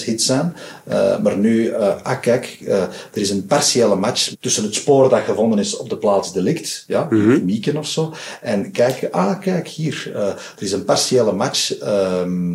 [0.00, 0.56] 100% hit zijn,
[1.22, 1.74] maar nu.
[1.74, 2.58] ah, kijk,
[3.12, 6.84] er is een partiële match tussen het spoor dat gevonden is op de plaats delict,
[6.86, 7.44] ja, mm -hmm.
[7.44, 8.12] Mieken of zo.
[8.42, 11.78] En kijk, ah, kijk hier, er is een partiële match.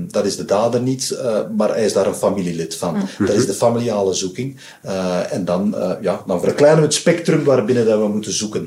[0.08, 1.20] dat is de dader niet,
[1.58, 2.96] maar hij is daar een familielid van.
[2.96, 3.26] Mm.
[3.26, 4.58] Dat is de familiale zoeking.
[4.86, 8.59] Uh, en dan, uh, ja, dan verkleinen we het spectrum waarbinnen dat we moeten zoeken.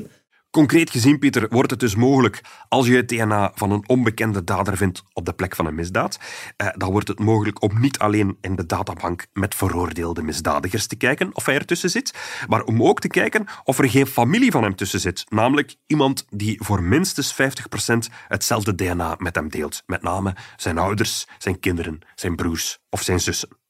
[0.53, 4.77] Concreet gezien, Pieter, wordt het dus mogelijk als je het DNA van een onbekende dader
[4.77, 6.19] vindt op de plek van een misdaad,
[6.57, 10.95] eh, dan wordt het mogelijk om niet alleen in de databank met veroordeelde misdadigers te
[10.95, 12.13] kijken of hij ertussen zit,
[12.47, 16.25] maar om ook te kijken of er geen familie van hem tussen zit, namelijk iemand
[16.29, 21.99] die voor minstens 50% hetzelfde DNA met hem deelt, met name zijn ouders, zijn kinderen,
[22.15, 23.62] zijn broers of zijn zussen.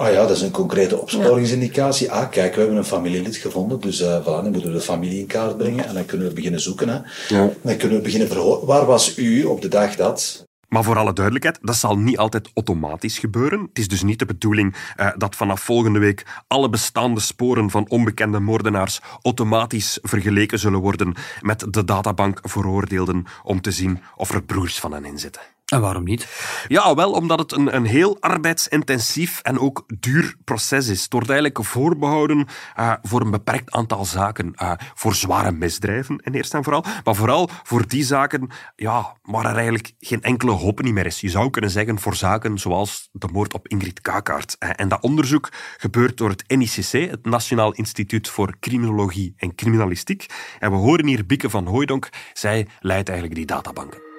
[0.00, 2.06] Ah ja, dat is een concrete opsporingsindicatie.
[2.06, 2.12] Ja.
[2.12, 5.18] Ah, kijk, we hebben een familielid gevonden, dus uh, voilà, dan moeten we de familie
[5.18, 6.88] in kaart brengen en dan kunnen we beginnen zoeken.
[6.88, 6.98] Hè.
[7.28, 7.50] Ja.
[7.62, 8.66] Dan kunnen we beginnen verhoren.
[8.66, 10.48] Waar was u op de dag dat...
[10.68, 13.60] Maar voor alle duidelijkheid, dat zal niet altijd automatisch gebeuren.
[13.60, 17.88] Het is dus niet de bedoeling uh, dat vanaf volgende week alle bestaande sporen van
[17.88, 24.42] onbekende moordenaars automatisch vergeleken zullen worden met de databank veroordeelden om te zien of er
[24.42, 25.42] broers van hen in zitten.
[25.70, 26.28] En waarom niet?
[26.68, 31.02] Ja, wel omdat het een, een heel arbeidsintensief en ook duur proces is.
[31.02, 32.46] Het eigenlijk voorbehouden
[32.78, 34.52] uh, voor een beperkt aantal zaken.
[34.62, 36.84] Uh, voor zware misdrijven in eerste en vooral.
[37.04, 41.20] Maar vooral voor die zaken ja, waar er eigenlijk geen enkele hoop niet meer is.
[41.20, 44.56] Je zou kunnen zeggen voor zaken zoals de moord op Ingrid Kakaert.
[44.58, 50.26] Uh, en dat onderzoek gebeurt door het NICC, het Nationaal Instituut voor Criminologie en Criminalistiek.
[50.58, 52.08] En we horen hier Bieke van Hooijdonk.
[52.32, 54.09] Zij leidt eigenlijk die databanken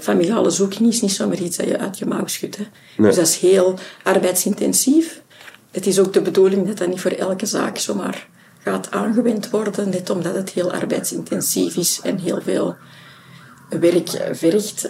[0.00, 2.56] familiale zoeking is niet zomaar iets dat je uit je mouw schudt.
[2.56, 2.64] Hè.
[2.96, 3.06] Nee.
[3.06, 5.22] Dus dat is heel arbeidsintensief.
[5.70, 8.28] Het is ook de bedoeling dat dat niet voor elke zaak zomaar
[8.62, 12.76] gaat aangewend worden, net omdat het heel arbeidsintensief is en heel veel
[13.68, 14.88] werk vergt.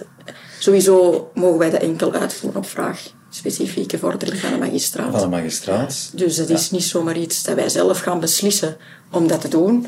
[0.59, 3.15] Sowieso mogen wij dat enkel uitvoeren op vraag.
[3.31, 5.11] Specifieke vordering van de magistraat.
[5.11, 6.11] Van de magistraat.
[6.15, 8.77] Dus het is niet zomaar iets dat wij zelf gaan beslissen
[9.11, 9.87] om dat te doen.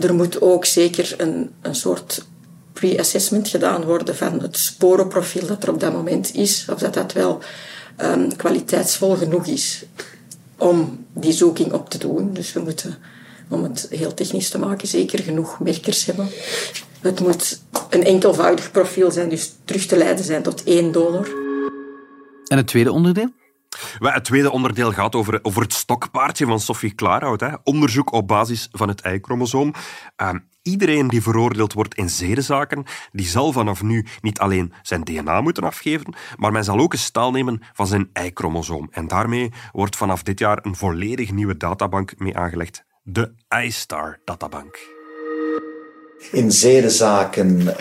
[0.00, 2.26] Er moet ook zeker een, een soort
[2.80, 7.12] pre-assessment gedaan worden van het sporenprofiel dat er op dat moment is, of dat dat
[7.12, 7.42] wel
[8.00, 9.84] um, kwaliteitsvol genoeg is
[10.56, 12.32] om die zoeking op te doen.
[12.32, 12.98] Dus we moeten,
[13.48, 16.28] om het heel technisch te maken, zeker genoeg merkers hebben.
[17.00, 21.28] Het moet een enkelvoudig profiel zijn, dus terug te leiden zijn tot één donor.
[22.46, 23.30] En het tweede onderdeel?
[23.98, 27.40] Het tweede onderdeel gaat over, over het stokpaardje van Sophie Klaarhout.
[27.40, 27.48] Hè.
[27.64, 29.74] Onderzoek op basis van het Y-chromosoom.
[30.22, 30.30] Uh,
[30.68, 35.62] iedereen die veroordeeld wordt in zedenzaken, die zal vanaf nu niet alleen zijn DNA moeten
[35.62, 38.88] afgeven, maar men zal ook een staal nemen van zijn Y-chromosoom.
[38.90, 42.84] En daarmee wordt vanaf dit jaar een volledig nieuwe databank mee aangelegd.
[43.02, 44.78] De iStar-databank.
[46.32, 47.74] In zedenzaken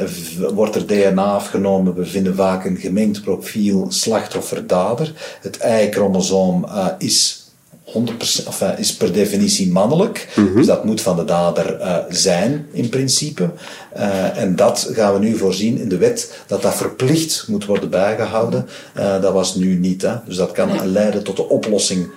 [0.54, 1.96] wordt er DNA afgenomen.
[1.96, 5.38] We vinden vaak een gemengd profiel slachtoffer-dader.
[5.42, 7.47] Het Y-chromosoom uh, is
[7.88, 10.28] 100% 100%, enfin, is per definitie mannelijk.
[10.56, 13.54] Dus dat moet van de dader uh, zijn, in principe.
[13.96, 17.90] Uh, en dat gaan we nu voorzien in de wet, dat dat verplicht moet worden
[17.90, 18.68] bijgehouden.
[18.98, 20.02] Uh, dat was nu niet.
[20.02, 20.16] Hè?
[20.26, 22.10] Dus dat kan leiden tot de oplossing.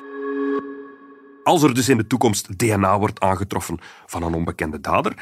[1.42, 5.14] Als er dus in de toekomst DNA wordt aangetroffen van een onbekende dader,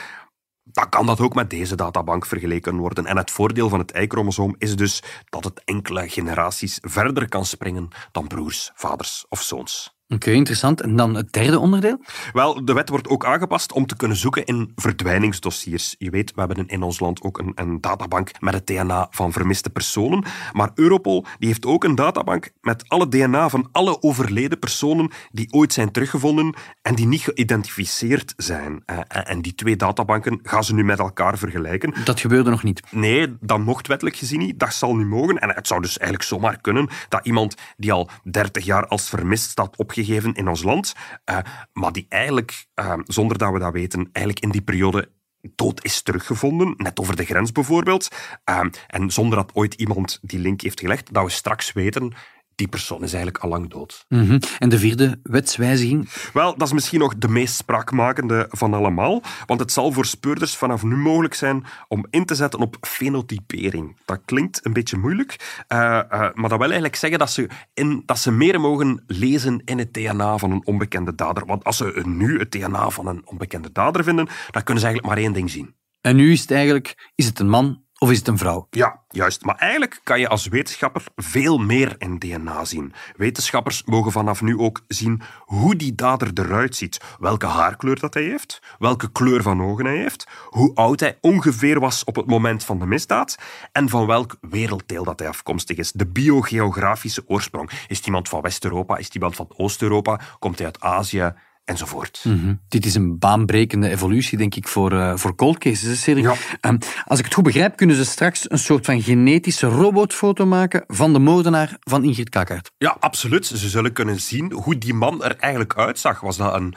[0.64, 3.06] dan kan dat ook met deze databank vergeleken worden.
[3.06, 7.88] En het voordeel van het Y-chromosoom is dus dat het enkele generaties verder kan springen
[8.12, 9.97] dan broers, vaders of zoons.
[10.14, 10.80] Oké, interessant.
[10.80, 12.00] En dan het derde onderdeel?
[12.32, 15.94] Wel, de wet wordt ook aangepast om te kunnen zoeken in verdwijningsdossiers.
[15.98, 19.32] Je weet, we hebben in ons land ook een, een databank met het DNA van
[19.32, 20.24] vermiste personen.
[20.52, 25.52] Maar Europol die heeft ook een databank met alle DNA van alle overleden personen die
[25.52, 28.82] ooit zijn teruggevonden en die niet geïdentificeerd zijn.
[28.86, 31.94] Eh, en die twee databanken gaan ze nu met elkaar vergelijken.
[32.04, 32.82] Dat gebeurde nog niet?
[32.90, 34.58] Nee, dat mocht wettelijk gezien niet.
[34.58, 35.38] Dat zal niet mogen.
[35.38, 39.50] En het zou dus eigenlijk zomaar kunnen dat iemand die al 30 jaar als vermist
[39.50, 40.94] staat opgegeven gegeven in ons land,
[41.30, 41.38] uh,
[41.72, 45.10] maar die eigenlijk, uh, zonder dat we dat weten, eigenlijk in die periode
[45.54, 48.08] dood is teruggevonden, net over de grens bijvoorbeeld.
[48.50, 52.12] Uh, en zonder dat ooit iemand die link heeft gelegd, dat we straks weten
[52.58, 54.04] die persoon is eigenlijk al lang dood.
[54.08, 54.38] Mm -hmm.
[54.58, 56.08] En de vierde wetswijziging?
[56.32, 60.56] Wel, dat is misschien nog de meest spraakmakende van allemaal, want het zal voor speurders
[60.56, 63.96] vanaf nu mogelijk zijn om in te zetten op fenotypering.
[64.04, 68.02] Dat klinkt een beetje moeilijk, uh, uh, maar dat wil eigenlijk zeggen dat ze, in,
[68.06, 71.46] dat ze meer mogen lezen in het DNA van een onbekende dader.
[71.46, 75.06] Want als ze nu het DNA van een onbekende dader vinden, dan kunnen ze eigenlijk
[75.06, 75.74] maar één ding zien.
[76.00, 78.66] En nu is het eigenlijk, is het een man of is het een vrouw?
[78.70, 79.44] Ja, juist.
[79.44, 82.92] Maar eigenlijk kan je als wetenschapper veel meer in DNA zien.
[83.16, 87.00] Wetenschappers mogen vanaf nu ook zien hoe die dader eruit ziet.
[87.18, 91.80] Welke haarkleur dat hij heeft, welke kleur van ogen hij heeft, hoe oud hij ongeveer
[91.80, 93.38] was op het moment van de misdaad
[93.72, 95.92] en van welk werelddeel dat hij afkomstig is.
[95.92, 97.70] De biogeografische oorsprong.
[97.88, 98.96] Is het iemand van West-Europa?
[98.96, 100.20] Is het iemand van Oost-Europa?
[100.38, 101.32] Komt hij uit Azië?
[101.68, 102.20] Enzovoort.
[102.24, 102.60] Mm -hmm.
[102.68, 106.04] Dit is een baanbrekende evolutie, denk ik, voor, uh, voor cold cases.
[106.04, 106.34] Ja.
[106.60, 110.84] Um, als ik het goed begrijp, kunnen ze straks een soort van genetische robotfoto maken
[110.86, 112.70] van de moordenaar van Ingrid Kakkaert.
[112.78, 113.46] Ja, absoluut.
[113.46, 116.20] Ze zullen kunnen zien hoe die man er eigenlijk uitzag.
[116.20, 116.74] Was dat een,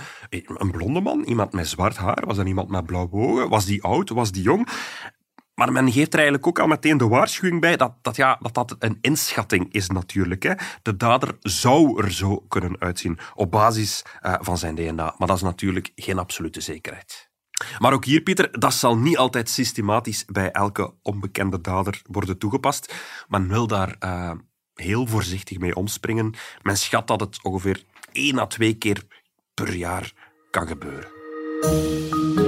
[0.58, 1.24] een blonde man?
[1.24, 2.24] Iemand met zwart haar?
[2.26, 3.50] Was dat iemand met blauwe ogen?
[3.50, 4.10] Was die oud?
[4.10, 4.68] Was die jong?
[5.62, 8.54] Maar men geeft er eigenlijk ook al meteen de waarschuwing bij dat dat, ja, dat,
[8.54, 10.44] dat een inschatting is natuurlijk.
[10.44, 10.54] Hè.
[10.82, 15.16] De dader zou er zo kunnen uitzien op basis uh, van zijn DNA.
[15.18, 17.30] Maar dat is natuurlijk geen absolute zekerheid.
[17.80, 22.96] Maar ook hier, Pieter, dat zal niet altijd systematisch bij elke onbekende dader worden toegepast.
[23.28, 24.32] Men wil daar uh,
[24.74, 26.34] heel voorzichtig mee omspringen.
[26.62, 29.04] Men schat dat het ongeveer één à twee keer
[29.54, 30.14] per jaar
[30.52, 32.41] kan gebeuren.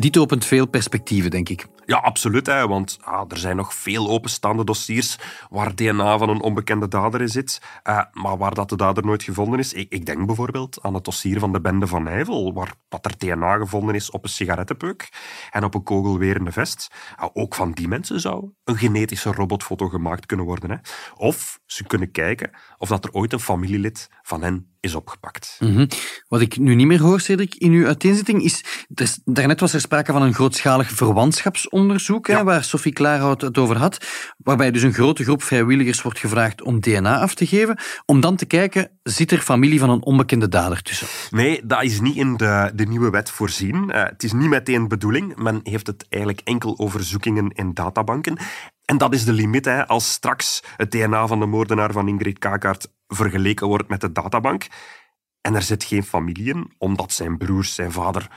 [0.00, 1.66] Dit opent veel perspectieven, denk ik.
[1.86, 2.46] Ja, absoluut.
[2.46, 5.18] Hè, want ah, er zijn nog veel openstaande dossiers
[5.50, 9.22] waar DNA van een onbekende dader in zit, uh, maar waar dat de dader nooit
[9.22, 9.72] gevonden is.
[9.72, 13.18] Ik, ik, denk bijvoorbeeld aan het dossier van de bende van Nijvel, waar dat er
[13.18, 15.08] DNA gevonden is op een sigarettenpeuk
[15.50, 16.90] en op een kogelwerende vest.
[17.20, 20.70] Uh, ook van die mensen zou een genetische robotfoto gemaakt kunnen worden.
[20.70, 20.76] Hè.
[21.14, 25.56] Of ze kunnen kijken of dat er ooit een familielid van hen is opgepakt.
[25.58, 25.88] Mm -hmm.
[26.28, 28.64] Wat ik nu niet meer hoor, Cedric, in uw uiteenzetting is...
[28.94, 32.36] Er, daarnet was er sprake van een grootschalig verwantschapsonderzoek, ja.
[32.36, 34.06] hè, waar Sophie Klaarhout het over had,
[34.36, 38.36] waarbij dus een grote groep vrijwilligers wordt gevraagd om DNA af te geven, om dan
[38.36, 41.06] te kijken, zit er familie van een onbekende dader tussen?
[41.30, 43.88] Nee, dat is niet in de, de nieuwe wet voorzien.
[43.88, 45.36] Uh, het is niet meteen bedoeling.
[45.36, 48.38] Men heeft het eigenlijk enkel over zoekingen in databanken.
[48.84, 49.64] En dat is de limiet.
[49.64, 49.86] Hè.
[49.86, 54.66] Als straks het DNA van de moordenaar van Ingrid Kakaert vergeleken wordt met de databank
[55.40, 58.30] en er zit geen familie in, omdat zijn broers, zijn vader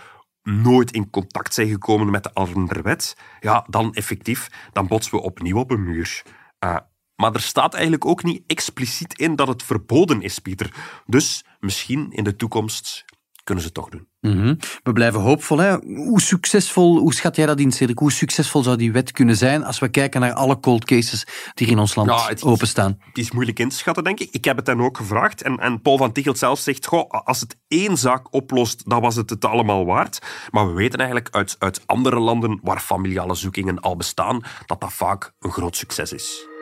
[0.43, 2.97] nooit in contact zijn gekomen met de andere
[3.39, 6.23] ja, dan effectief, dan botsen we opnieuw op een muur.
[6.59, 6.77] Uh,
[7.15, 10.73] maar er staat eigenlijk ook niet expliciet in dat het verboden is, Pieter.
[11.05, 13.05] Dus misschien in de toekomst
[13.43, 14.07] kunnen ze toch doen.
[14.19, 14.57] Mm -hmm.
[14.83, 15.57] We blijven hoopvol.
[15.57, 15.77] Hè?
[15.95, 17.97] Hoe succesvol, hoe schat jij dat in, Cedric?
[17.97, 21.67] Hoe succesvol zou die wet kunnen zijn als we kijken naar alle cold cases die
[21.67, 22.97] in ons land ja, het is, openstaan?
[22.99, 24.29] Het is moeilijk in te schatten, denk ik.
[24.31, 25.41] Ik heb het hen ook gevraagd.
[25.41, 29.15] En, en Paul van Tichelt zelf zegt, goh, als het één zaak oplost, dan was
[29.15, 30.19] het het allemaal waard.
[30.51, 34.93] Maar we weten eigenlijk uit, uit andere landen waar familiale zoekingen al bestaan, dat dat
[34.93, 36.52] vaak een groot succes is.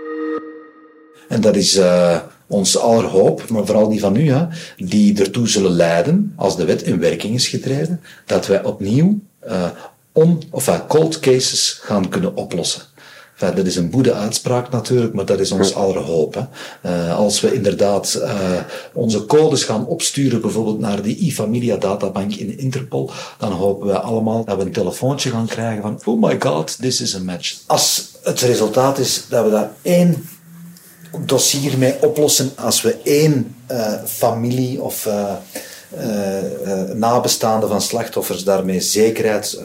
[1.32, 2.18] En dat is uh,
[2.48, 4.46] ons aller hoop, maar vooral die van u, hè,
[4.78, 9.66] die ertoe zullen leiden, als de wet in werking is getreden, dat wij opnieuw uh,
[10.12, 12.82] on, of, uh, cold cases gaan kunnen oplossen.
[13.38, 16.34] dat is een boede uitspraak natuurlijk, maar dat is ons aller hoop.
[16.34, 16.44] Hè.
[17.08, 18.32] Uh, als we inderdaad uh,
[18.94, 24.46] onze codes gaan opsturen, bijvoorbeeld naar die e-familia databank in Interpol, dan hopen we allemaal
[24.46, 27.58] dat we een telefoontje gaan krijgen van oh my god, this is a match.
[27.66, 30.24] Als het resultaat is dat we daar één
[31.26, 35.09] dossier mee oplossen, als we één uh, familie of
[36.93, 39.59] nabestaanden van slachtoffers daarmee zekerheid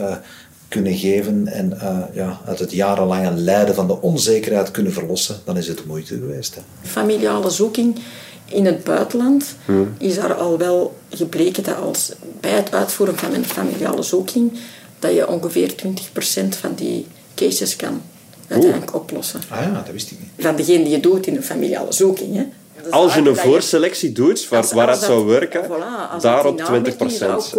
[0.68, 5.57] kunnen geven en uh, ja, uit het jarenlange lijden van de onzekerheid kunnen verlossen, dan
[5.57, 6.55] is het moeite geweest.
[6.55, 6.61] Hè.
[6.82, 7.99] Familiale zoeking
[8.44, 9.94] in het buitenland hmm.
[9.99, 14.53] is er al wel gebleken dat als bij het uitvoeren van een familiale zoeking
[14.99, 18.03] dat je ongeveer 20% van die cases kan
[18.49, 19.40] uiteindelijk oplossen.
[19.49, 20.44] Ah ja, dat wist ik niet.
[20.44, 22.36] Van degene die je doet in een familiale zoeking.
[22.36, 22.44] Hè.
[22.90, 27.55] Als je een voorselectie doet waar, waar het zou werken, voilà, daarop 20 procent.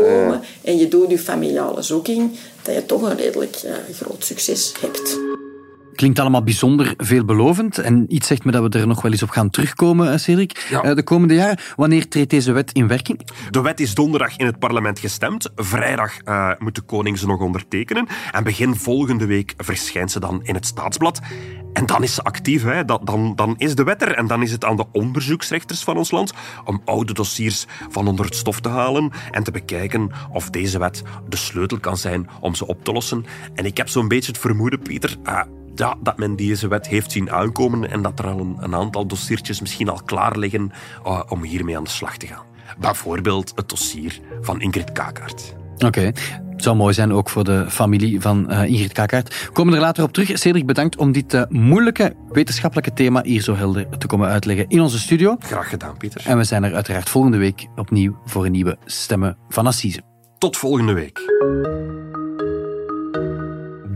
[0.61, 2.31] En je doet je familiale zoeking,
[2.61, 5.17] dat je toch een redelijk uh, groot succes hebt.
[5.97, 7.77] Klinkt allemaal bijzonder veelbelovend.
[7.77, 10.67] En iets zegt me dat we er nog wel eens op gaan terugkomen, eh, Cedric,
[10.69, 10.81] ja.
[10.81, 11.59] Eh, de komende jaren.
[11.75, 13.29] Wanneer treedt deze wet in werking?
[13.49, 15.51] De wet is donderdag in het parlement gestemd.
[15.55, 18.07] Vrijdag uh, moet de koning ze nog ondertekenen.
[18.31, 21.19] En begin volgende week verschijnt ze dan in het staatsblad.
[21.73, 22.63] En dan is ze actief.
[22.63, 22.85] Hè.
[22.85, 24.15] Dan, dan is de wet er.
[24.15, 26.33] En dan is het aan de onderzoeksrechters van ons land
[26.65, 31.03] om oude dossiers van onder het stof te halen en te bekijken of deze wet
[31.29, 33.25] de sleutel kan zijn om ze op te lossen.
[33.53, 35.41] En ik heb zo'n beetje het vermoeden, Pieter, uh,
[35.79, 39.07] ja, dat men deze wet heeft zien aankomen en dat er al een, een aantal
[39.07, 40.71] dossiertjes misschien al klaar liggen
[41.05, 42.45] uh, om hiermee aan de slag te gaan.
[42.79, 45.55] Bijvoorbeeld het dossier van Ingrid Kakaert.
[45.85, 46.11] Oké.
[46.49, 49.49] Het zou mooi zijn, ook voor de familie van uh, Ingrid Kakaert.
[49.53, 50.37] Komen er later op terug.
[50.37, 54.81] Cedric, bedankt om dit uh, moeilijke wetenschappelijke thema hier zo helder te komen uitleggen in
[54.81, 55.35] onze studio.
[55.39, 56.21] Graag gedaan, Pieter.
[56.25, 60.01] En we zijn er uiteraard volgende week opnieuw voor een nieuwe Stemmen van Assise.
[60.37, 61.19] Tot volgende week.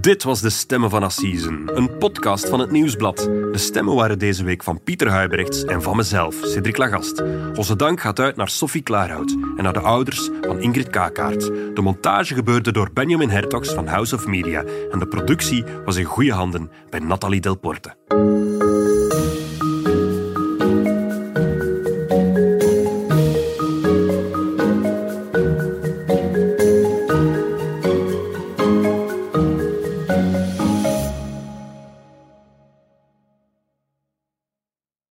[0.01, 3.17] Dit was De Stemmen van Assisen, een podcast van het Nieuwsblad.
[3.51, 7.23] De stemmen waren deze week van Pieter Huibrechts en van mezelf, Cedric Lagast.
[7.55, 11.45] Onze dank gaat uit naar Sophie Klaarhout en naar de ouders van Ingrid Kakaert.
[11.75, 16.05] De montage gebeurde door Benjamin Hertogs van House of Media en de productie was in
[16.05, 17.95] goede handen bij Nathalie Delporte.